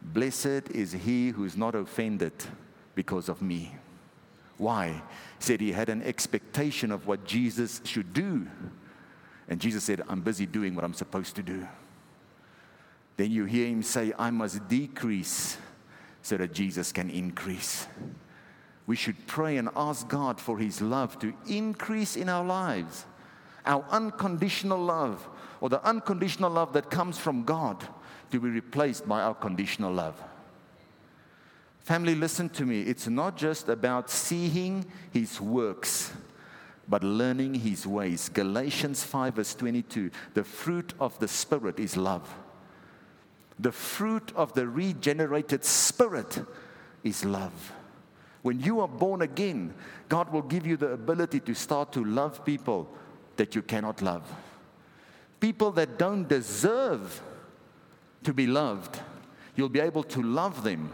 Blessed 0.00 0.70
is 0.70 0.92
he 0.92 1.30
who 1.30 1.44
is 1.44 1.56
not 1.56 1.74
offended 1.74 2.32
because 2.94 3.28
of 3.28 3.42
me. 3.42 3.74
Why? 4.56 4.88
He 4.88 5.00
said 5.38 5.60
he 5.60 5.72
had 5.72 5.88
an 5.88 6.02
expectation 6.02 6.90
of 6.90 7.06
what 7.06 7.24
Jesus 7.24 7.80
should 7.84 8.12
do. 8.12 8.46
And 9.48 9.60
Jesus 9.60 9.84
said, 9.84 10.02
I'm 10.08 10.20
busy 10.20 10.46
doing 10.46 10.74
what 10.74 10.84
I'm 10.84 10.94
supposed 10.94 11.36
to 11.36 11.42
do. 11.42 11.66
Then 13.16 13.30
you 13.30 13.44
hear 13.44 13.66
him 13.66 13.82
say, 13.82 14.12
I 14.18 14.30
must 14.30 14.66
decrease 14.68 15.56
so 16.22 16.36
that 16.36 16.52
Jesus 16.52 16.92
can 16.92 17.10
increase. 17.10 17.86
We 18.86 18.96
should 18.96 19.26
pray 19.26 19.56
and 19.56 19.68
ask 19.76 20.08
God 20.08 20.40
for 20.40 20.58
his 20.58 20.80
love 20.80 21.18
to 21.20 21.32
increase 21.46 22.16
in 22.16 22.28
our 22.28 22.44
lives. 22.44 23.04
Our 23.66 23.84
unconditional 23.90 24.78
love, 24.78 25.26
or 25.60 25.68
the 25.70 25.82
unconditional 25.84 26.50
love 26.50 26.74
that 26.74 26.90
comes 26.90 27.16
from 27.16 27.44
God, 27.44 27.86
to 28.30 28.40
be 28.40 28.48
replaced 28.48 29.08
by 29.08 29.22
our 29.22 29.34
conditional 29.34 29.92
love. 29.92 30.22
Family, 31.84 32.14
listen 32.14 32.48
to 32.48 32.64
me. 32.64 32.80
It's 32.80 33.08
not 33.08 33.36
just 33.36 33.68
about 33.68 34.08
seeing 34.08 34.86
his 35.12 35.38
works, 35.38 36.12
but 36.88 37.04
learning 37.04 37.52
his 37.52 37.86
ways. 37.86 38.30
Galatians 38.30 39.04
5, 39.04 39.34
verse 39.34 39.54
22 39.54 40.10
the 40.32 40.44
fruit 40.44 40.94
of 40.98 41.18
the 41.18 41.28
Spirit 41.28 41.78
is 41.78 41.94
love. 41.98 42.26
The 43.58 43.70
fruit 43.70 44.32
of 44.34 44.54
the 44.54 44.66
regenerated 44.66 45.62
spirit 45.62 46.42
is 47.04 47.22
love. 47.24 47.72
When 48.40 48.60
you 48.60 48.80
are 48.80 48.88
born 48.88 49.20
again, 49.20 49.74
God 50.08 50.32
will 50.32 50.42
give 50.42 50.66
you 50.66 50.78
the 50.78 50.92
ability 50.92 51.40
to 51.40 51.54
start 51.54 51.92
to 51.92 52.02
love 52.02 52.44
people 52.46 52.88
that 53.36 53.54
you 53.54 53.62
cannot 53.62 54.00
love. 54.00 54.28
People 55.38 55.70
that 55.72 55.98
don't 55.98 56.26
deserve 56.26 57.22
to 58.24 58.32
be 58.32 58.46
loved, 58.46 59.00
you'll 59.54 59.68
be 59.68 59.80
able 59.80 60.02
to 60.04 60.22
love 60.22 60.64
them 60.64 60.90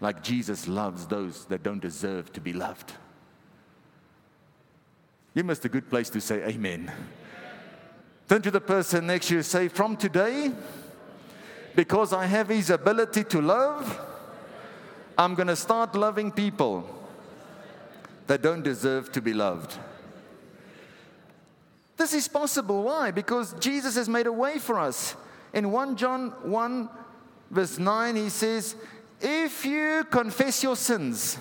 like 0.00 0.22
Jesus 0.22 0.68
loves 0.68 1.06
those 1.06 1.44
that 1.46 1.62
don't 1.62 1.80
deserve 1.80 2.32
to 2.32 2.40
be 2.40 2.52
loved. 2.52 2.92
You 5.34 5.44
must 5.44 5.64
a 5.64 5.68
good 5.68 5.88
place 5.88 6.10
to 6.10 6.20
say 6.20 6.42
amen. 6.44 6.90
Turn 8.28 8.42
to 8.42 8.50
the 8.50 8.60
person 8.60 9.06
next 9.06 9.28
to 9.28 9.36
you 9.36 9.42
say, 9.42 9.68
From 9.68 9.96
today, 9.96 10.52
because 11.74 12.12
I 12.12 12.26
have 12.26 12.48
His 12.48 12.70
ability 12.70 13.24
to 13.24 13.40
love, 13.40 14.00
I'm 15.16 15.34
going 15.34 15.48
to 15.48 15.56
start 15.56 15.94
loving 15.94 16.30
people 16.30 16.88
that 18.26 18.42
don't 18.42 18.62
deserve 18.62 19.10
to 19.12 19.20
be 19.22 19.32
loved. 19.32 19.76
This 21.96 22.14
is 22.14 22.28
possible. 22.28 22.84
Why? 22.84 23.10
Because 23.10 23.54
Jesus 23.54 23.96
has 23.96 24.08
made 24.08 24.26
a 24.26 24.32
way 24.32 24.58
for 24.58 24.78
us. 24.78 25.16
In 25.52 25.72
1 25.72 25.96
John 25.96 26.30
1, 26.42 26.88
verse 27.50 27.78
9, 27.78 28.16
he 28.16 28.28
says, 28.28 28.76
If 29.20 29.64
you 29.64 30.04
confess 30.10 30.62
your 30.62 30.76
sins, 30.76 31.38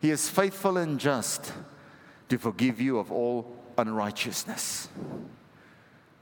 he 0.00 0.10
is 0.10 0.28
faithful 0.28 0.76
and 0.76 1.00
just 1.00 1.52
to 2.28 2.38
forgive 2.38 2.80
you 2.80 2.98
of 2.98 3.10
all 3.10 3.56
unrighteousness. 3.78 4.88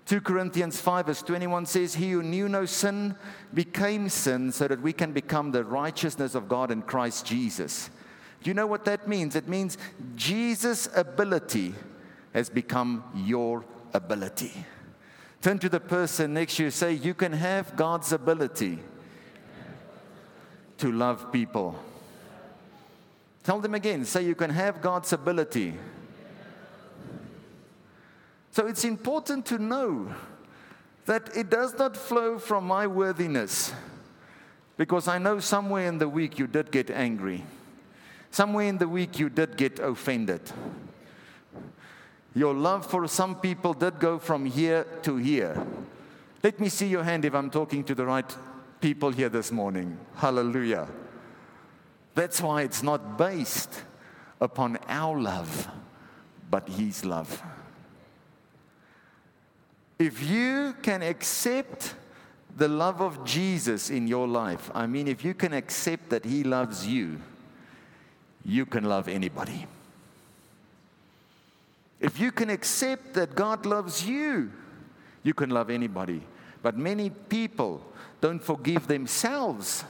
2 0.07 0.21
Corinthians 0.21 0.81
5, 0.81 1.07
verse 1.07 1.23
21 1.23 1.67
says, 1.67 1.95
He 1.95 2.13
who 2.13 2.23
knew 2.23 2.49
no 2.49 2.67
sin 2.67 3.17
became 3.55 4.09
sin 4.09 4.53
so 4.53 4.69
that 4.69 4.83
we 4.83 4.93
can 4.93 5.13
become 5.13 5.51
the 5.51 5.65
righteousness 5.65 6.35
of 6.35 6.49
God 6.49 6.71
in 6.71 6.83
Christ 6.83 7.25
Jesus. 7.25 7.89
Do 8.43 8.51
you 8.51 8.55
know 8.55 8.67
what 8.67 8.85
that 8.85 9.09
means? 9.09 9.35
It 9.35 9.49
means 9.49 9.79
Jesus' 10.15 10.89
ability 10.95 11.75
has 12.35 12.51
become 12.51 13.03
your 13.15 13.65
ability. 13.95 14.53
Turn 15.41 15.59
to 15.61 15.71
the 15.71 15.81
person 15.81 16.35
next 16.35 16.57
to 16.57 16.65
you, 16.65 16.71
say, 16.71 16.93
You 16.93 17.15
can 17.15 17.33
have 17.33 17.75
God's 17.75 18.13
ability 18.13 18.81
to 20.85 20.93
love 20.93 21.33
people. 21.33 21.75
Tell 23.43 23.59
them 23.59 23.75
again, 23.75 24.05
say, 24.05 24.25
You 24.25 24.35
can 24.35 24.51
have 24.51 24.83
God's 24.83 25.13
ability 25.13 25.75
so 28.55 28.69
it's 28.69 28.85
important 28.85 29.47
to 29.47 29.59
know 29.59 30.15
that 31.07 31.37
it 31.37 31.51
does 31.51 31.77
not 31.77 31.97
flow 31.97 32.39
from 32.39 32.69
my 32.69 32.87
worthiness. 32.87 33.73
Because 34.77 35.09
I 35.09 35.19
know 35.19 35.41
somewhere 35.41 35.89
in 35.89 35.99
the 35.99 36.09
week 36.09 36.39
you 36.39 36.47
did 36.47 36.71
get 36.71 36.89
angry. 36.89 37.43
Somewhere 38.31 38.69
in 38.69 38.79
the 38.79 38.87
week 38.87 39.19
you 39.19 39.29
did 39.29 39.57
get 39.57 39.81
offended. 39.81 40.41
Your 42.33 42.55
love 42.55 42.87
for 42.87 43.09
some 43.09 43.35
people 43.41 43.75
did 43.75 43.99
go 43.99 44.21
from 44.21 44.47
here 44.47 44.87
to 45.03 45.17
here. 45.17 45.61
Let 46.41 46.61
me 46.61 46.69
see 46.69 46.87
your 46.87 47.03
hand 47.03 47.25
if 47.25 47.35
I'm 47.35 47.51
talking 47.51 47.83
to 47.83 47.95
the 47.97 48.07
right 48.07 48.37
people 48.85 49.11
here 49.11 49.31
this 49.31 49.51
morning. 49.51 49.97
Hallelujah. 50.17 50.87
That's 52.15 52.43
why 52.43 52.65
it's 52.65 52.83
not 52.83 53.17
based 53.17 53.83
upon 54.43 54.77
our 54.91 55.19
love, 55.19 55.71
but 56.51 56.69
His 56.69 57.03
love. 57.03 57.43
If 59.99 60.23
you 60.29 60.75
can 60.83 61.01
accept 61.01 61.95
the 62.59 62.69
love 62.69 63.01
of 63.01 63.25
Jesus 63.25 63.89
in 63.89 64.07
your 64.07 64.29
life, 64.29 64.71
I 64.75 64.87
mean, 64.87 65.09
if 65.09 65.25
you 65.25 65.33
can 65.33 65.55
accept 65.55 66.11
that 66.11 66.27
He 66.27 66.45
loves 66.45 66.87
you, 66.87 67.19
you 68.45 68.67
can 68.67 68.85
love 68.85 69.09
anybody. 69.09 69.67
If 72.01 72.21
you 72.21 72.31
can 72.31 72.51
accept 72.51 73.15
that 73.15 73.35
God 73.35 73.65
loves 73.65 74.07
you, 74.07 74.53
you 75.23 75.33
can 75.33 75.49
love 75.49 75.71
anybody. 75.71 76.21
But 76.65 76.79
many 76.79 77.11
people 77.11 77.83
don't 78.23 78.43
forgive 78.43 78.87
themselves 78.89 79.85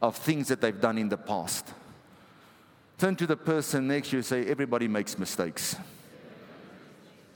of 0.00 0.16
things 0.16 0.48
that 0.48 0.62
they've 0.62 0.80
done 0.80 0.96
in 0.96 1.10
the 1.10 1.18
past. 1.18 1.74
Turn 2.96 3.14
to 3.16 3.26
the 3.26 3.36
person 3.36 3.86
next 3.86 4.08
to 4.08 4.12
you 4.12 4.18
and 4.20 4.24
say, 4.24 4.46
Everybody 4.46 4.88
makes 4.88 5.18
mistakes. 5.18 5.76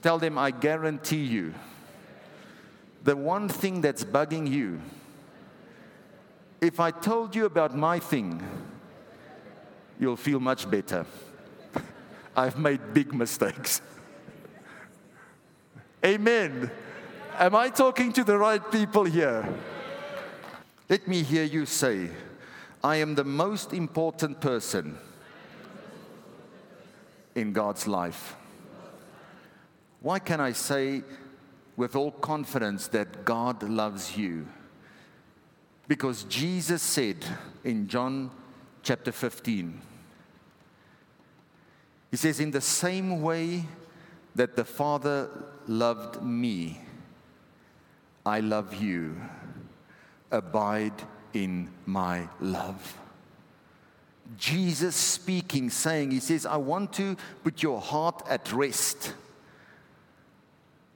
Tell 0.01 0.17
them, 0.17 0.39
I 0.39 0.49
guarantee 0.49 1.23
you, 1.23 1.53
the 3.03 3.15
one 3.15 3.47
thing 3.47 3.81
that's 3.81 4.03
bugging 4.03 4.49
you, 4.49 4.81
if 6.61 6.79
I 6.79 6.89
told 6.89 7.35
you 7.35 7.45
about 7.45 7.77
my 7.77 7.99
thing, 7.99 8.41
you'll 9.99 10.17
feel 10.17 10.39
much 10.39 10.67
better. 10.67 11.05
I've 12.35 12.57
made 12.57 12.91
big 12.91 13.13
mistakes. 13.13 13.81
Amen. 16.03 16.71
Am 17.37 17.53
I 17.53 17.69
talking 17.69 18.13
to 18.13 18.23
the 18.23 18.37
right 18.37 18.61
people 18.71 19.03
here? 19.03 19.45
Let 20.87 21.05
me 21.05 21.21
hear 21.21 21.43
you 21.43 21.65
say, 21.65 22.09
I 22.81 22.97
am 22.97 23.15
the 23.15 23.25
most 23.25 23.73
important 23.73 24.39
person 24.39 24.97
in 27.35 27.51
God's 27.51 27.87
life. 27.87 28.37
Why 29.99 30.19
can 30.19 30.39
I 30.39 30.53
say 30.53 31.03
with 31.75 31.95
all 31.95 32.11
confidence 32.11 32.87
that 32.89 33.25
God 33.25 33.63
loves 33.63 34.15
you? 34.15 34.47
Because 35.89 36.23
Jesus 36.23 36.81
said 36.81 37.17
in 37.65 37.89
John 37.89 38.31
chapter 38.81 39.11
15, 39.11 39.81
He 42.11 42.17
says, 42.17 42.39
In 42.39 42.51
the 42.51 42.61
same 42.61 43.21
way 43.21 43.65
that 44.35 44.55
the 44.55 44.63
Father 44.63 45.29
loved 45.67 46.23
me, 46.23 46.79
I 48.25 48.39
love 48.39 48.73
you. 48.75 49.15
Abide 50.31 50.93
in 51.33 51.69
my 51.85 52.27
love. 52.39 52.97
Jesus 54.37 54.95
speaking, 54.95 55.69
saying, 55.69 56.11
He 56.11 56.19
says, 56.19 56.45
I 56.45 56.57
want 56.57 56.93
to 56.93 57.15
put 57.43 57.61
your 57.61 57.79
heart 57.79 58.23
at 58.27 58.51
rest. 58.51 59.13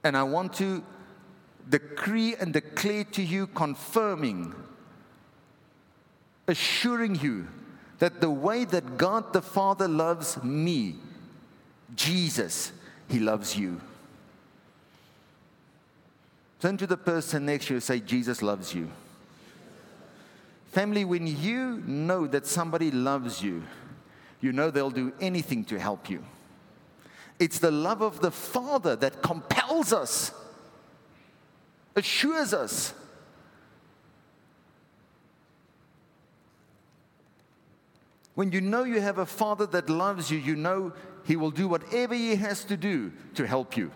And 0.02 0.16
I 0.16 0.24
want 0.24 0.54
to 0.54 0.82
decree 1.68 2.34
and 2.40 2.52
declare 2.52 3.04
to 3.04 3.22
you, 3.22 3.46
confirming, 3.46 4.54
assuring 6.48 7.14
you 7.16 7.46
that 7.98 8.20
the 8.20 8.30
way 8.30 8.64
that 8.64 8.96
God 8.96 9.32
the 9.32 9.42
Father 9.42 9.86
loves 9.86 10.42
me, 10.42 10.96
Jesus, 11.94 12.72
He 13.08 13.20
loves 13.20 13.56
you. 13.56 13.80
Turn 16.60 16.76
to 16.76 16.86
the 16.86 16.96
person 16.96 17.46
next 17.46 17.66
to 17.66 17.74
you 17.74 17.76
and 17.76 17.82
say, 17.82 18.00
Jesus 18.00 18.42
loves 18.42 18.74
you. 18.74 18.90
Family, 20.66 21.04
when 21.04 21.26
you 21.26 21.82
know 21.86 22.26
that 22.26 22.46
somebody 22.46 22.90
loves 22.90 23.42
you, 23.42 23.62
you 24.40 24.52
know 24.52 24.70
they'll 24.70 24.90
do 24.90 25.12
anything 25.20 25.64
to 25.64 25.78
help 25.78 26.08
you. 26.08 26.22
It's 27.38 27.58
the 27.58 27.70
love 27.70 28.02
of 28.02 28.20
the 28.20 28.30
Father 28.30 28.94
that 28.96 29.22
compels 29.22 29.92
us, 29.92 30.32
assures 31.96 32.52
us. 32.52 32.92
When 38.34 38.52
you 38.52 38.60
know 38.60 38.84
you 38.84 39.00
have 39.00 39.18
a 39.18 39.26
Father 39.26 39.66
that 39.66 39.88
loves 39.88 40.30
you, 40.30 40.38
you 40.38 40.56
know 40.56 40.92
He 41.24 41.36
will 41.36 41.50
do 41.50 41.66
whatever 41.66 42.14
He 42.14 42.36
has 42.36 42.64
to 42.64 42.76
do 42.76 43.12
to 43.34 43.46
help 43.46 43.76
you. 43.76 43.90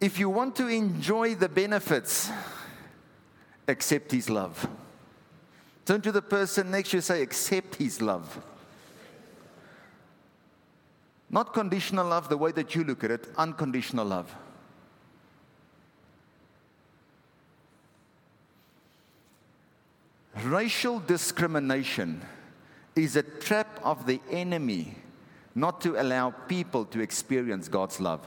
If 0.00 0.18
you 0.18 0.30
want 0.30 0.56
to 0.56 0.66
enjoy 0.66 1.34
the 1.34 1.48
benefits, 1.48 2.30
accept 3.68 4.12
his 4.12 4.30
love. 4.30 4.66
Turn 5.84 6.00
to 6.00 6.12
the 6.12 6.22
person 6.22 6.70
next 6.70 6.90
to 6.90 6.96
you 6.96 7.00
say, 7.02 7.22
accept 7.22 7.74
his 7.74 8.00
love. 8.00 8.40
Not 11.28 11.52
conditional 11.52 12.06
love 12.08 12.28
the 12.28 12.36
way 12.36 12.50
that 12.52 12.74
you 12.74 12.82
look 12.82 13.04
at 13.04 13.10
it, 13.10 13.28
unconditional 13.36 14.06
love. 14.06 14.34
Racial 20.42 20.98
discrimination 21.00 22.22
is 22.96 23.16
a 23.16 23.22
trap 23.22 23.78
of 23.84 24.06
the 24.06 24.20
enemy 24.30 24.96
not 25.54 25.80
to 25.82 26.00
allow 26.00 26.30
people 26.30 26.84
to 26.86 27.00
experience 27.00 27.68
God's 27.68 28.00
love. 28.00 28.26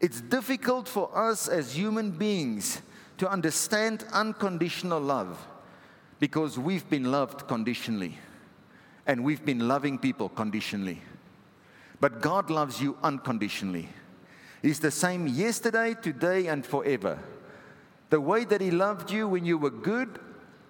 It's 0.00 0.22
difficult 0.22 0.88
for 0.88 1.16
us 1.16 1.46
as 1.46 1.74
human 1.74 2.10
beings 2.10 2.80
to 3.18 3.30
understand 3.30 4.04
unconditional 4.12 5.00
love 5.00 5.46
because 6.18 6.58
we've 6.58 6.88
been 6.88 7.10
loved 7.10 7.46
conditionally 7.46 8.16
and 9.06 9.22
we've 9.22 9.44
been 9.44 9.68
loving 9.68 9.98
people 9.98 10.30
conditionally. 10.30 11.02
But 12.00 12.22
God 12.22 12.48
loves 12.48 12.80
you 12.80 12.96
unconditionally. 13.02 13.90
He's 14.62 14.80
the 14.80 14.90
same 14.90 15.26
yesterday, 15.26 15.94
today, 16.00 16.46
and 16.46 16.64
forever. 16.64 17.18
The 18.08 18.20
way 18.20 18.44
that 18.44 18.60
He 18.60 18.70
loved 18.70 19.10
you 19.10 19.28
when 19.28 19.44
you 19.44 19.58
were 19.58 19.70
good 19.70 20.18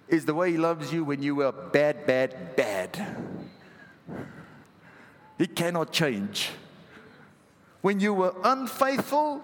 is 0.09 0.25
the 0.25 0.33
way 0.33 0.51
He 0.51 0.57
loves 0.57 0.91
you 0.91 1.05
when 1.05 1.23
you 1.23 1.35
were 1.35 1.51
bad, 1.51 2.05
bad, 2.05 2.55
bad. 2.57 3.37
He 5.37 5.47
cannot 5.47 5.91
change. 5.91 6.49
When 7.81 7.99
you 7.99 8.13
were 8.13 8.33
unfaithful, 8.43 9.41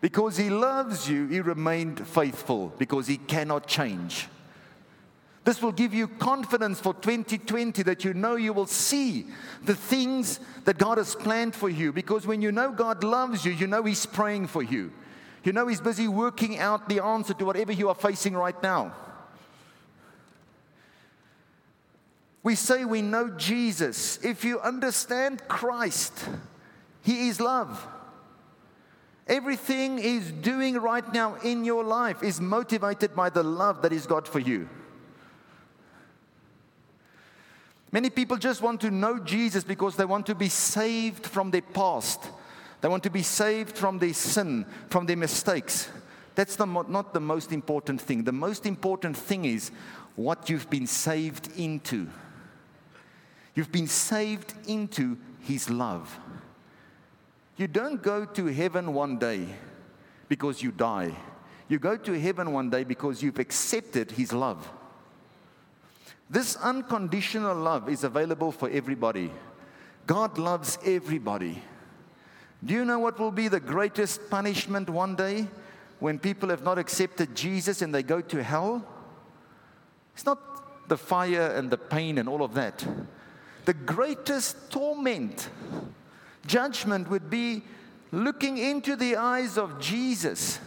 because 0.00 0.36
He 0.36 0.50
loves 0.50 1.08
you, 1.08 1.26
He 1.26 1.40
remained 1.40 2.06
faithful 2.06 2.72
because 2.78 3.06
He 3.06 3.16
cannot 3.16 3.66
change. 3.66 4.28
This 5.46 5.62
will 5.62 5.72
give 5.72 5.94
you 5.94 6.08
confidence 6.08 6.80
for 6.80 6.92
2020 6.92 7.84
that 7.84 8.04
you 8.04 8.14
know 8.14 8.34
you 8.34 8.52
will 8.52 8.66
see 8.66 9.26
the 9.62 9.76
things 9.76 10.40
that 10.64 10.76
God 10.76 10.98
has 10.98 11.14
planned 11.14 11.54
for 11.54 11.68
you. 11.68 11.92
Because 11.92 12.26
when 12.26 12.42
you 12.42 12.50
know 12.50 12.72
God 12.72 13.04
loves 13.04 13.44
you, 13.44 13.52
you 13.52 13.68
know 13.68 13.84
He's 13.84 14.06
praying 14.06 14.48
for 14.48 14.60
you. 14.60 14.92
You 15.44 15.52
know 15.52 15.68
He's 15.68 15.80
busy 15.80 16.08
working 16.08 16.58
out 16.58 16.88
the 16.88 17.00
answer 17.00 17.32
to 17.34 17.44
whatever 17.44 17.70
you 17.70 17.88
are 17.88 17.94
facing 17.94 18.34
right 18.34 18.60
now. 18.60 18.92
We 22.42 22.56
say 22.56 22.84
we 22.84 23.02
know 23.02 23.30
Jesus. 23.30 24.18
If 24.24 24.44
you 24.44 24.60
understand 24.60 25.46
Christ, 25.46 26.28
He 27.06 27.28
is 27.28 27.40
love. 27.40 27.86
Everything 29.28 29.96
He's 29.96 30.32
doing 30.32 30.74
right 30.74 31.12
now 31.14 31.36
in 31.36 31.64
your 31.64 31.84
life 31.84 32.20
is 32.20 32.40
motivated 32.40 33.14
by 33.14 33.30
the 33.30 33.44
love 33.44 33.82
that 33.82 33.92
He's 33.92 34.08
got 34.08 34.26
for 34.26 34.40
you. 34.40 34.68
Many 37.92 38.10
people 38.10 38.36
just 38.36 38.60
want 38.60 38.80
to 38.80 38.90
know 38.90 39.20
Jesus 39.20 39.62
because 39.62 39.94
they 39.94 40.04
want 40.04 40.26
to 40.26 40.34
be 40.34 40.48
saved 40.48 41.24
from 41.26 41.52
their 41.52 41.62
past. 41.62 42.28
They 42.80 42.88
want 42.88 43.04
to 43.04 43.10
be 43.10 43.22
saved 43.22 43.78
from 43.78 44.00
their 44.00 44.12
sin, 44.12 44.66
from 44.90 45.06
their 45.06 45.16
mistakes. 45.16 45.88
That's 46.34 46.56
the, 46.56 46.66
not 46.66 47.14
the 47.14 47.20
most 47.20 47.52
important 47.52 48.00
thing. 48.00 48.24
The 48.24 48.32
most 48.32 48.66
important 48.66 49.16
thing 49.16 49.44
is 49.44 49.70
what 50.16 50.50
you've 50.50 50.68
been 50.68 50.88
saved 50.88 51.56
into. 51.56 52.08
You've 53.54 53.70
been 53.70 53.86
saved 53.86 54.54
into 54.66 55.18
His 55.38 55.70
love. 55.70 56.18
You 57.56 57.66
don't 57.66 58.02
go 58.02 58.24
to 58.24 58.46
heaven 58.46 58.92
one 58.92 59.18
day 59.18 59.46
because 60.28 60.62
you 60.62 60.72
die. 60.72 61.16
You 61.68 61.78
go 61.78 61.96
to 61.96 62.20
heaven 62.20 62.52
one 62.52 62.70
day 62.70 62.84
because 62.84 63.22
you've 63.22 63.38
accepted 63.38 64.12
His 64.12 64.32
love. 64.32 64.70
This 66.28 66.56
unconditional 66.56 67.56
love 67.56 67.88
is 67.88 68.04
available 68.04 68.52
for 68.52 68.68
everybody. 68.68 69.30
God 70.06 70.38
loves 70.38 70.78
everybody. 70.84 71.62
Do 72.64 72.74
you 72.74 72.84
know 72.84 72.98
what 72.98 73.18
will 73.18 73.30
be 73.30 73.48
the 73.48 73.60
greatest 73.60 74.28
punishment 74.30 74.90
one 74.90 75.14
day 75.14 75.46
when 75.98 76.18
people 76.18 76.48
have 76.48 76.62
not 76.62 76.78
accepted 76.78 77.34
Jesus 77.34 77.82
and 77.82 77.94
they 77.94 78.02
go 78.02 78.20
to 78.20 78.42
hell? 78.42 78.84
It's 80.14 80.26
not 80.26 80.88
the 80.88 80.96
fire 80.96 81.52
and 81.56 81.70
the 81.70 81.78
pain 81.78 82.18
and 82.18 82.28
all 82.28 82.42
of 82.42 82.54
that. 82.54 82.86
The 83.64 83.74
greatest 83.74 84.70
torment, 84.70 85.48
judgment 86.46 87.08
would 87.10 87.28
be 87.30 87.62
looking 88.12 88.58
into 88.58 88.96
the 88.96 89.16
eyes 89.16 89.58
of 89.58 89.80
Jesus 89.80 90.58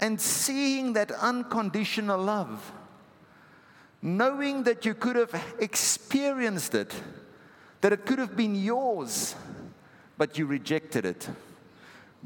and 0.00 0.20
seeing 0.20 0.94
that 0.94 1.10
unconditional 1.12 2.22
love 2.22 2.72
knowing 4.02 4.62
that 4.62 4.84
you 4.84 4.94
could 4.94 5.16
have 5.16 5.34
experienced 5.58 6.74
it, 6.74 6.94
that 7.80 7.92
it 7.92 8.06
could 8.06 8.18
have 8.18 8.36
been 8.36 8.54
yours, 8.54 9.34
but 10.16 10.38
you 10.38 10.46
rejected 10.46 11.04
it. 11.04 11.28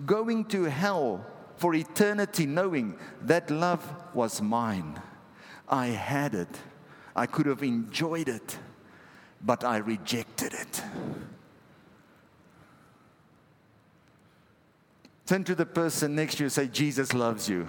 Going 0.07 0.45
to 0.47 0.65
hell 0.65 1.25
for 1.57 1.75
eternity, 1.75 2.47
knowing 2.47 2.99
that 3.23 3.51
love 3.51 3.85
was 4.13 4.41
mine. 4.41 5.01
I 5.69 5.87
had 5.87 6.35
it, 6.35 6.61
I 7.17 7.27
could 7.27 7.47
have 7.47 7.63
enjoyed 7.63 8.29
it, 8.29 8.59
but 9.41 9.65
I 9.65 9.79
rejected 9.79 10.53
it. 10.55 10.83
Turn 15.27 15.43
to 15.45 15.55
the 15.55 15.67
person 15.67 16.15
next 16.15 16.35
to 16.35 16.41
you 16.41 16.45
and 16.47 16.53
say, 16.53 16.67
Jesus 16.67 17.15
loves 17.15 17.49
you. 17.49 17.67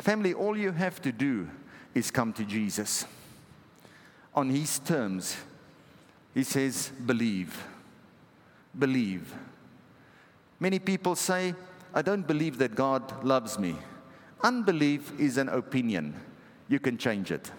Family, 0.00 0.34
all 0.34 0.58
you 0.58 0.72
have 0.72 1.00
to 1.02 1.12
do 1.12 1.48
is 1.94 2.10
come 2.10 2.32
to 2.34 2.44
Jesus. 2.44 3.06
On 4.34 4.50
His 4.50 4.78
terms, 4.78 5.36
He 6.34 6.42
says, 6.42 6.90
believe. 7.06 7.64
Believe. 8.78 9.32
Many 10.60 10.78
people 10.78 11.16
say, 11.16 11.54
I 11.94 12.02
don't 12.02 12.26
believe 12.26 12.58
that 12.58 12.74
God 12.74 13.24
loves 13.24 13.58
me. 13.58 13.76
Unbelief 14.42 15.18
is 15.18 15.38
an 15.38 15.48
opinion. 15.48 16.14
You 16.68 16.78
can 16.78 16.98
change 16.98 17.30
it. 17.30 17.50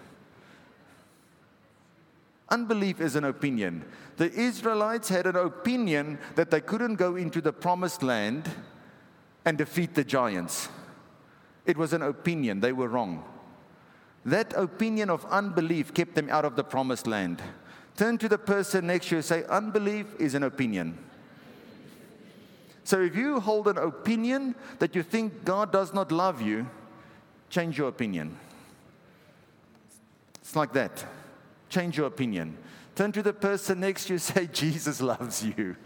Unbelief 2.50 3.00
is 3.00 3.14
an 3.14 3.24
opinion. 3.24 3.84
The 4.16 4.32
Israelites 4.32 5.08
had 5.08 5.26
an 5.26 5.36
opinion 5.36 6.18
that 6.34 6.50
they 6.50 6.60
couldn't 6.60 6.94
go 6.94 7.16
into 7.16 7.40
the 7.40 7.52
promised 7.52 8.02
land 8.02 8.50
and 9.44 9.58
defeat 9.58 9.94
the 9.94 10.04
giants. 10.04 10.68
It 11.66 11.76
was 11.76 11.92
an 11.92 12.02
opinion. 12.02 12.60
They 12.60 12.72
were 12.72 12.88
wrong. 12.88 13.24
That 14.24 14.52
opinion 14.54 15.10
of 15.10 15.24
unbelief 15.26 15.92
kept 15.92 16.14
them 16.14 16.28
out 16.30 16.44
of 16.44 16.56
the 16.56 16.64
promised 16.64 17.06
land. 17.06 17.42
Turn 17.96 18.16
to 18.18 18.28
the 18.28 18.38
person 18.38 18.86
next 18.86 19.06
to 19.06 19.10
you 19.12 19.16
and 19.18 19.24
say, 19.24 19.44
Unbelief 19.44 20.06
is 20.18 20.34
an 20.34 20.42
opinion. 20.42 20.98
So 22.84 23.02
if 23.02 23.14
you 23.14 23.40
hold 23.40 23.68
an 23.68 23.76
opinion 23.76 24.54
that 24.78 24.94
you 24.94 25.02
think 25.02 25.44
God 25.44 25.70
does 25.70 25.92
not 25.92 26.10
love 26.10 26.40
you, 26.40 26.66
change 27.50 27.76
your 27.76 27.88
opinion. 27.88 28.38
It's 30.40 30.56
like 30.56 30.72
that. 30.72 31.04
Change 31.68 31.96
your 31.98 32.06
opinion. 32.06 32.56
Turn 32.94 33.12
to 33.12 33.22
the 33.22 33.32
person 33.32 33.80
next 33.80 34.06
to 34.06 34.14
you 34.14 34.18
say, 34.18 34.46
Jesus 34.46 35.00
loves 35.00 35.44
you. 35.44 35.76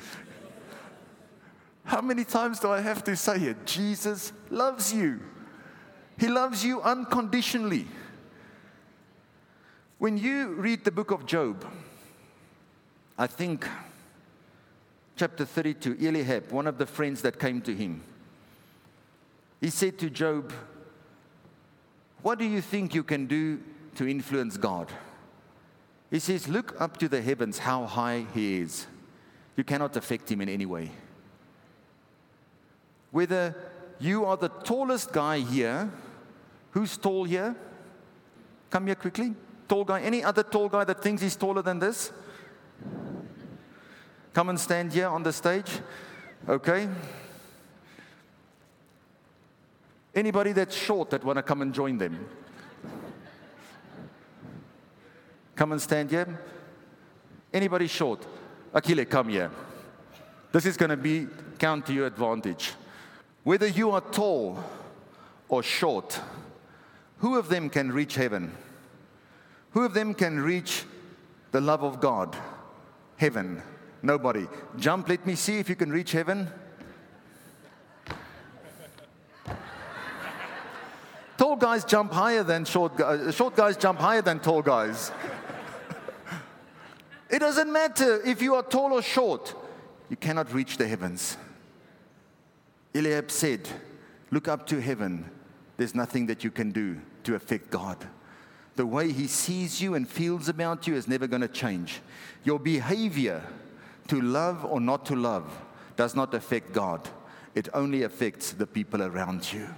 How 1.85 2.01
many 2.01 2.25
times 2.25 2.61
do 2.61 2.71
I 2.71 2.81
have 2.81 3.03
to 3.05 3.17
say 3.17 3.37
it? 3.37 3.67
Jesus 3.67 4.33
loves 4.51 4.93
you. 4.93 5.21
He 6.19 6.29
loves 6.29 6.65
you 6.65 6.81
unconditionally. 6.81 7.87
When 9.99 10.17
you 10.17 10.49
read 10.55 10.85
the 10.85 10.91
book 10.91 11.11
of 11.11 11.27
Job, 11.27 11.65
I 13.19 13.27
think 13.27 13.69
chapter 15.17 15.45
32, 15.45 15.99
Eliab, 16.01 16.51
one 16.51 16.67
of 16.67 16.79
the 16.79 16.87
friends 16.87 17.23
that 17.23 17.39
came 17.39 17.61
to 17.63 17.75
him, 17.75 18.03
he 19.61 19.71
said 19.71 19.99
to 19.99 20.11
Job, 20.11 20.53
What 22.23 22.39
do 22.39 22.45
you 22.45 22.61
think 22.61 22.95
you 22.95 23.03
can 23.03 23.27
do 23.27 23.61
to 23.97 24.09
influence 24.09 24.57
God? 24.57 24.91
He 26.13 26.21
says, 26.21 26.47
Look 26.47 26.81
up 26.81 26.99
to 26.99 27.09
the 27.09 27.21
heavens, 27.21 27.59
how 27.59 27.87
high 27.87 28.27
He 28.35 28.61
is. 28.61 28.87
You 29.57 29.65
cannot 29.65 29.97
affect 29.97 30.31
Him 30.31 30.43
in 30.43 30.49
any 30.49 30.67
way. 30.67 30.93
Whether 33.11 33.57
you 33.99 34.25
are 34.25 34.37
the 34.37 34.49
tallest 34.49 35.13
guy 35.13 35.39
here. 35.39 35.91
Who's 36.73 36.97
tall 36.97 37.25
here? 37.25 37.55
Come 38.69 38.87
here 38.87 38.97
quickly. 38.97 39.35
Tall 39.69 39.85
guy. 39.85 40.01
Any 40.01 40.25
other 40.25 40.43
tall 40.43 40.69
guy 40.69 40.83
that 40.85 41.01
thinks 41.03 41.23
he's 41.23 41.37
taller 41.37 41.63
than 41.63 41.79
this? 41.79 42.13
Come 44.35 44.49
and 44.49 44.59
stand 44.59 44.93
here 44.93 45.09
on 45.09 45.23
the 45.23 45.33
stage. 45.33 45.71
Okay. 46.49 46.89
Anybody 50.15 50.53
that's 50.53 50.75
short 50.75 51.11
that 51.11 51.23
want 51.23 51.37
to 51.37 51.43
come 51.43 51.63
and 51.63 51.73
join 51.73 51.97
them? 51.97 52.27
Come 55.57 55.73
and 55.73 55.81
stand 55.81 56.11
here. 56.11 56.41
Anybody 57.53 57.87
short? 57.87 58.27
Akile, 58.75 59.09
come 59.09 59.29
here. 59.29 59.51
This 60.53 60.67
is 60.67 60.77
going 60.77 60.91
to 60.91 60.97
be 60.97 61.27
count 61.59 61.87
to 61.87 61.93
your 61.93 62.07
advantage. 62.07 62.73
Whether 63.45 63.69
you 63.69 63.91
are 63.91 64.01
tall 64.01 64.63
or 65.49 65.63
short, 65.63 66.21
who 67.19 67.39
of 67.39 67.49
them 67.49 67.69
can 67.69 67.93
reach 67.93 68.15
heaven? 68.15 68.53
Who 69.73 69.85
of 69.85 69.95
them 69.95 70.15
can 70.15 70.41
reach 70.41 70.85
the 71.51 71.61
love 71.61 71.83
of 71.83 72.01
God? 72.01 72.37
Heaven. 73.17 73.63
Nobody. 74.03 74.47
Jump, 74.79 75.09
let 75.09 75.27
me 75.27 75.35
see 75.35 75.59
if 75.59 75.69
you 75.69 75.77
can 75.77 75.91
reach 75.91 76.13
heaven. 76.13 76.49
tall 81.43 81.57
guys 81.57 81.85
jump 81.85 82.13
higher 82.13 82.43
than 82.45 82.65
short 82.65 82.97
guys. 82.97 83.35
Short 83.35 83.57
guys 83.57 83.77
jump 83.77 83.99
higher 83.99 84.23
than 84.23 84.39
tall 84.39 84.63
guys. 84.63 85.11
Doesn't 87.43 87.73
matter 87.73 88.23
if 88.25 88.41
you 88.41 88.55
are 88.55 88.63
tall 88.63 88.93
or 88.93 89.03
short, 89.03 89.55
you 90.09 90.17
cannot 90.17 90.53
reach 90.53 90.77
the 90.77 90.87
heavens. 90.87 91.37
Eliab 92.95 93.31
said, 93.31 93.69
Look 94.31 94.49
up 94.49 94.67
to 94.69 94.81
heaven. 94.81 95.31
There's 95.77 95.95
nothing 95.95 96.27
that 96.27 96.45
you 96.45 96.51
can 96.51 96.71
do 96.71 97.01
to 97.25 97.35
affect 97.35 97.71
God. 97.71 97.99
The 98.77 98.87
way 98.87 99.13
He 99.13 99.27
sees 99.27 99.81
you 99.81 99.95
and 99.95 100.09
feels 100.09 100.49
about 100.49 100.87
you 100.87 100.95
is 100.95 101.09
never 101.09 101.27
going 101.27 101.43
to 101.43 101.49
change. 101.49 102.01
Your 102.45 102.59
behavior 102.59 103.43
to 104.09 104.21
love 104.21 104.65
or 104.65 104.81
not 104.81 105.05
to 105.07 105.17
love 105.17 105.51
does 105.97 106.15
not 106.15 106.35
affect 106.35 106.73
God, 106.73 107.09
it 107.55 107.69
only 107.75 108.05
affects 108.05 108.53
the 108.53 108.67
people 108.67 109.03
around 109.03 109.53
you. 109.53 109.69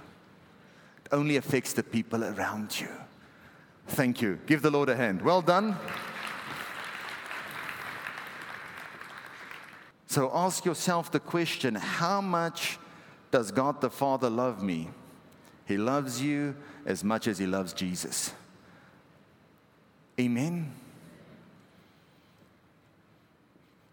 It 1.03 1.09
only 1.11 1.35
affects 1.35 1.73
the 1.73 1.83
people 1.83 2.23
around 2.23 2.79
you. 2.79 2.89
Thank 3.87 4.21
you. 4.21 4.39
Give 4.45 4.61
the 4.61 4.71
Lord 4.71 4.89
a 4.89 4.95
hand. 4.95 5.21
Well 5.21 5.41
done. 5.41 5.77
So 10.07 10.31
ask 10.33 10.65
yourself 10.65 11.11
the 11.11 11.19
question 11.19 11.75
how 11.75 12.21
much 12.21 12.77
does 13.31 13.51
God 13.51 13.81
the 13.81 13.89
Father 13.89 14.29
love 14.29 14.63
me? 14.63 14.89
He 15.65 15.77
loves 15.77 16.21
you 16.21 16.55
as 16.85 17.03
much 17.03 17.27
as 17.27 17.37
He 17.37 17.47
loves 17.47 17.73
Jesus. 17.73 18.33
Amen. 20.19 20.71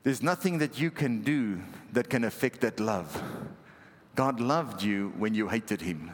There's 0.02 0.22
nothing 0.22 0.58
that 0.58 0.78
you 0.78 0.90
can 0.90 1.22
do 1.22 1.60
that 1.92 2.10
can 2.10 2.24
affect 2.24 2.60
that 2.60 2.80
love. 2.80 3.22
God 4.14 4.40
loved 4.40 4.82
you 4.82 5.12
when 5.16 5.34
you 5.34 5.48
hated 5.48 5.80
Him. 5.80 6.10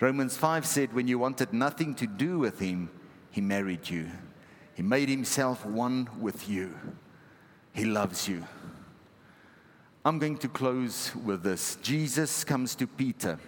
Romans 0.00 0.36
5 0.36 0.66
said, 0.66 0.92
when 0.92 1.08
you 1.08 1.18
wanted 1.18 1.52
nothing 1.52 1.94
to 1.96 2.06
do 2.06 2.38
with 2.38 2.60
Him, 2.60 2.90
He 3.30 3.40
married 3.40 3.88
you. 3.88 4.10
He 4.74 4.82
made 4.82 5.08
Himself 5.08 5.64
one 5.64 6.08
with 6.20 6.48
you. 6.48 6.74
He 7.72 7.84
loves 7.84 8.28
you. 8.28 8.44
I'm 10.06 10.20
going 10.20 10.38
to 10.38 10.48
close 10.48 11.10
with 11.16 11.42
this. 11.42 11.78
Jesus 11.82 12.44
comes 12.44 12.76
to 12.76 12.86
Peter, 12.86 13.40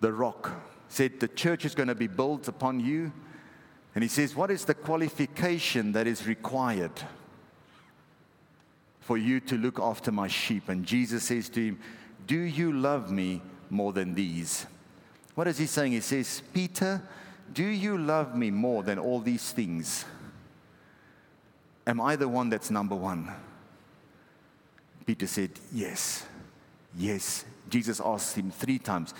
the 0.00 0.12
rock, 0.12 0.50
said, 0.88 1.18
The 1.18 1.28
church 1.28 1.64
is 1.64 1.74
going 1.74 1.88
to 1.88 1.94
be 1.94 2.08
built 2.08 2.46
upon 2.46 2.78
you. 2.78 3.10
And 3.94 4.04
he 4.04 4.08
says, 4.08 4.36
What 4.36 4.50
is 4.50 4.66
the 4.66 4.74
qualification 4.74 5.92
that 5.92 6.06
is 6.06 6.26
required 6.26 6.92
for 9.00 9.16
you 9.16 9.40
to 9.40 9.56
look 9.56 9.80
after 9.80 10.12
my 10.12 10.28
sheep? 10.28 10.68
And 10.68 10.84
Jesus 10.84 11.24
says 11.24 11.48
to 11.48 11.64
him, 11.64 11.78
Do 12.26 12.38
you 12.38 12.74
love 12.74 13.10
me 13.10 13.40
more 13.70 13.94
than 13.94 14.14
these? 14.14 14.66
What 15.34 15.48
is 15.48 15.56
he 15.56 15.64
saying? 15.64 15.92
He 15.92 16.00
says, 16.00 16.42
Peter, 16.52 17.00
do 17.54 17.64
you 17.64 17.96
love 17.96 18.36
me 18.36 18.50
more 18.50 18.82
than 18.82 18.98
all 18.98 19.20
these 19.20 19.52
things? 19.52 20.04
Am 21.86 21.98
I 21.98 22.14
the 22.14 22.28
one 22.28 22.50
that's 22.50 22.70
number 22.70 22.94
one? 22.94 23.32
Peter 25.06 25.26
said, 25.26 25.50
Yes, 25.72 26.26
yes. 26.96 27.44
Jesus 27.68 28.00
asked 28.04 28.36
him 28.36 28.50
three 28.50 28.78
times, 28.78 29.14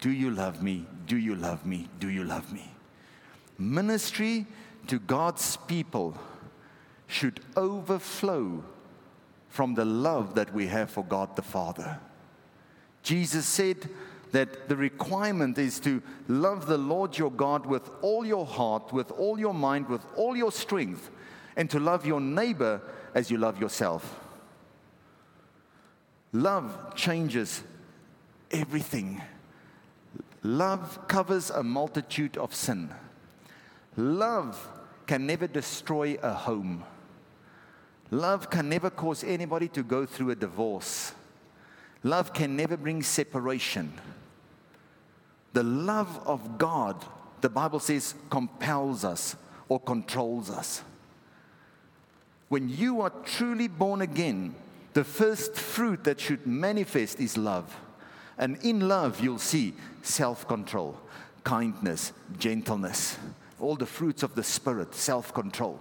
Do 0.00 0.10
you 0.10 0.30
love 0.30 0.62
me? 0.62 0.86
Do 1.06 1.16
you 1.16 1.34
love 1.34 1.66
me? 1.66 1.88
Do 1.98 2.08
you 2.08 2.24
love 2.24 2.52
me? 2.52 2.70
Ministry 3.58 4.46
to 4.86 4.98
God's 4.98 5.56
people 5.56 6.16
should 7.06 7.40
overflow 7.56 8.64
from 9.48 9.74
the 9.74 9.84
love 9.84 10.34
that 10.36 10.54
we 10.54 10.68
have 10.68 10.90
for 10.90 11.04
God 11.04 11.36
the 11.36 11.42
Father. 11.42 11.98
Jesus 13.02 13.44
said 13.44 13.88
that 14.32 14.68
the 14.68 14.76
requirement 14.76 15.58
is 15.58 15.80
to 15.80 16.02
love 16.28 16.66
the 16.66 16.78
Lord 16.78 17.18
your 17.18 17.32
God 17.32 17.66
with 17.66 17.90
all 18.00 18.24
your 18.24 18.46
heart, 18.46 18.92
with 18.92 19.10
all 19.10 19.38
your 19.38 19.54
mind, 19.54 19.88
with 19.88 20.04
all 20.16 20.36
your 20.36 20.52
strength, 20.52 21.10
and 21.56 21.68
to 21.70 21.80
love 21.80 22.06
your 22.06 22.20
neighbor 22.20 22.80
as 23.14 23.30
you 23.30 23.38
love 23.38 23.60
yourself. 23.60 24.20
Love 26.32 26.94
changes 26.94 27.62
everything. 28.50 29.20
Love 30.42 31.06
covers 31.08 31.50
a 31.50 31.62
multitude 31.62 32.36
of 32.36 32.54
sin. 32.54 32.90
Love 33.96 34.68
can 35.06 35.26
never 35.26 35.46
destroy 35.46 36.16
a 36.22 36.32
home. 36.32 36.84
Love 38.10 38.50
can 38.50 38.68
never 38.68 38.90
cause 38.90 39.22
anybody 39.24 39.68
to 39.68 39.82
go 39.82 40.06
through 40.06 40.30
a 40.30 40.36
divorce. 40.36 41.12
Love 42.02 42.32
can 42.32 42.56
never 42.56 42.76
bring 42.76 43.02
separation. 43.02 43.92
The 45.52 45.62
love 45.62 46.20
of 46.26 46.58
God, 46.58 47.04
the 47.40 47.48
Bible 47.48 47.80
says, 47.80 48.14
compels 48.30 49.04
us 49.04 49.36
or 49.68 49.80
controls 49.80 50.48
us. 50.48 50.82
When 52.48 52.68
you 52.68 53.00
are 53.00 53.12
truly 53.24 53.68
born 53.68 54.00
again, 54.00 54.54
the 54.92 55.04
first 55.04 55.54
fruit 55.54 56.04
that 56.04 56.20
should 56.20 56.46
manifest 56.46 57.20
is 57.20 57.36
love. 57.36 57.76
And 58.38 58.56
in 58.64 58.88
love, 58.88 59.20
you'll 59.20 59.38
see 59.38 59.74
self 60.02 60.48
control, 60.48 60.98
kindness, 61.44 62.12
gentleness, 62.38 63.18
all 63.60 63.76
the 63.76 63.86
fruits 63.86 64.22
of 64.22 64.34
the 64.34 64.42
Spirit, 64.42 64.94
self 64.94 65.32
control. 65.34 65.78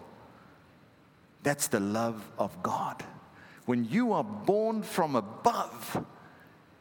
That's 1.41 1.67
the 1.67 1.80
love 1.80 2.30
of 2.38 2.62
God. 2.62 3.04
When 3.65 3.86
you 3.86 4.13
are 4.13 4.24
born 4.24 4.84
from 4.84 5.15
above, 5.15 6.06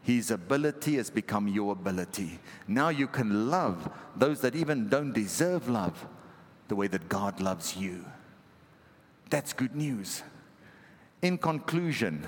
His 0.02 0.30
ability 0.30 0.96
has 0.96 1.10
become 1.10 1.46
your 1.46 1.72
ability. 1.72 2.38
Now 2.66 2.88
you 2.88 3.06
can 3.06 3.50
love 3.50 3.90
those 4.16 4.40
that 4.40 4.56
even 4.56 4.88
don't 4.88 5.12
deserve 5.12 5.68
love 5.68 6.06
the 6.66 6.76
way 6.76 6.88
that 6.88 7.08
God 7.08 7.40
loves 7.40 7.76
you. 7.76 8.04
That's 9.30 9.52
good 9.52 9.76
news. 9.76 10.22
In 11.22 11.38
conclusion, 11.38 12.26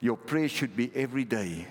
your 0.00 0.16
prayer 0.16 0.48
should 0.48 0.76
be 0.76 0.90
every 0.94 1.24
day 1.24 1.66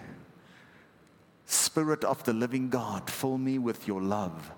Spirit 1.46 2.04
of 2.04 2.24
the 2.24 2.34
living 2.34 2.70
God, 2.70 3.10
fill 3.10 3.38
me 3.38 3.58
with 3.58 3.88
your 3.88 4.02
love 4.02 4.52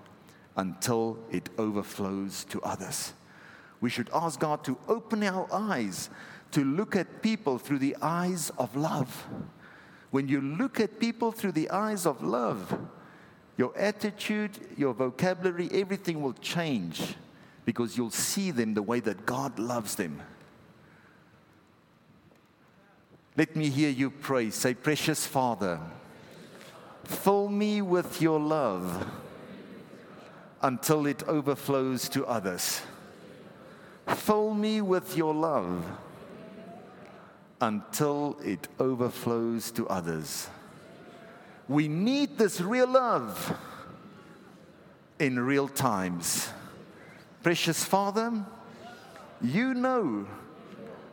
until 0.56 1.18
it 1.30 1.50
overflows 1.58 2.44
to 2.44 2.62
others. 2.62 3.12
We 3.80 3.90
should 3.90 4.08
ask 4.14 4.40
God 4.40 4.64
to 4.64 4.78
open 4.88 5.22
our 5.22 5.46
eyes 5.52 6.08
to 6.52 6.64
look 6.64 6.96
at 6.96 7.22
people 7.22 7.58
through 7.58 7.80
the 7.80 7.96
eyes 8.00 8.50
of 8.56 8.74
love. 8.76 9.26
When 10.10 10.28
you 10.28 10.40
look 10.40 10.80
at 10.80 10.98
people 10.98 11.32
through 11.32 11.52
the 11.52 11.68
eyes 11.70 12.06
of 12.06 12.22
love, 12.22 12.78
your 13.58 13.76
attitude, 13.76 14.58
your 14.76 14.94
vocabulary, 14.94 15.68
everything 15.72 16.22
will 16.22 16.34
change 16.34 17.16
because 17.64 17.96
you'll 17.96 18.10
see 18.10 18.50
them 18.50 18.74
the 18.74 18.82
way 18.82 19.00
that 19.00 19.26
God 19.26 19.58
loves 19.58 19.96
them. 19.96 20.22
Let 23.36 23.54
me 23.54 23.68
hear 23.68 23.90
you 23.90 24.08
pray. 24.10 24.48
Say, 24.48 24.72
Precious 24.72 25.26
Father, 25.26 25.78
fill 27.04 27.48
me 27.48 27.82
with 27.82 28.22
your 28.22 28.40
love 28.40 29.06
until 30.62 31.06
it 31.06 31.22
overflows 31.28 32.08
to 32.10 32.24
others. 32.24 32.80
Fill 34.06 34.54
me 34.54 34.80
with 34.80 35.18
your 35.18 35.34
love 35.34 35.84
until 37.60 38.38
it 38.42 38.68
overflows 38.78 39.70
to 39.72 39.86
others. 39.88 40.48
We 41.68 41.88
need 41.88 42.38
this 42.38 42.62
real 42.62 42.88
love 42.88 43.54
in 45.18 45.38
real 45.38 45.68
times. 45.68 46.48
Precious 47.42 47.84
Father, 47.84 48.32
you 49.42 49.74
know 49.74 50.26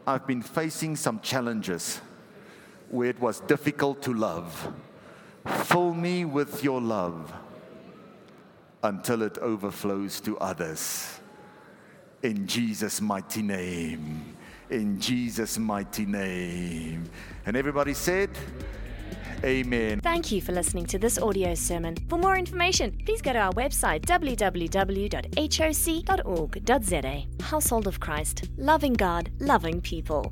I've 0.07 0.25
been 0.25 0.41
facing 0.41 0.95
some 0.95 1.19
challenges 1.19 1.99
where 2.89 3.09
it 3.09 3.19
was 3.19 3.39
difficult 3.41 4.01
to 4.03 4.13
love. 4.13 4.73
Fill 5.45 5.93
me 5.93 6.25
with 6.25 6.63
your 6.63 6.81
love 6.81 7.33
until 8.83 9.21
it 9.21 9.37
overflows 9.39 10.19
to 10.21 10.37
others. 10.39 11.19
In 12.21 12.47
Jesus' 12.47 13.01
mighty 13.01 13.41
name. 13.41 14.35
In 14.69 14.99
Jesus' 14.99 15.57
mighty 15.57 16.05
name. 16.05 17.09
And 17.45 17.57
everybody 17.57 17.93
said, 17.93 18.29
Amen. 19.43 19.99
Thank 19.99 20.31
you 20.31 20.41
for 20.41 20.53
listening 20.53 20.85
to 20.85 20.97
this 20.97 21.17
audio 21.19 21.53
sermon. 21.53 21.97
For 22.07 22.17
more 22.17 22.37
information, 22.37 22.97
please 23.05 23.21
go 23.21 23.33
to 23.33 23.39
our 23.39 23.51
website 23.53 24.05
www.hoc.org.za. 24.05 25.03
Household 27.43 27.87
of 27.87 27.99
Christ, 27.99 28.49
loving 28.57 28.93
God, 28.93 29.31
loving 29.39 29.81
people. 29.81 30.31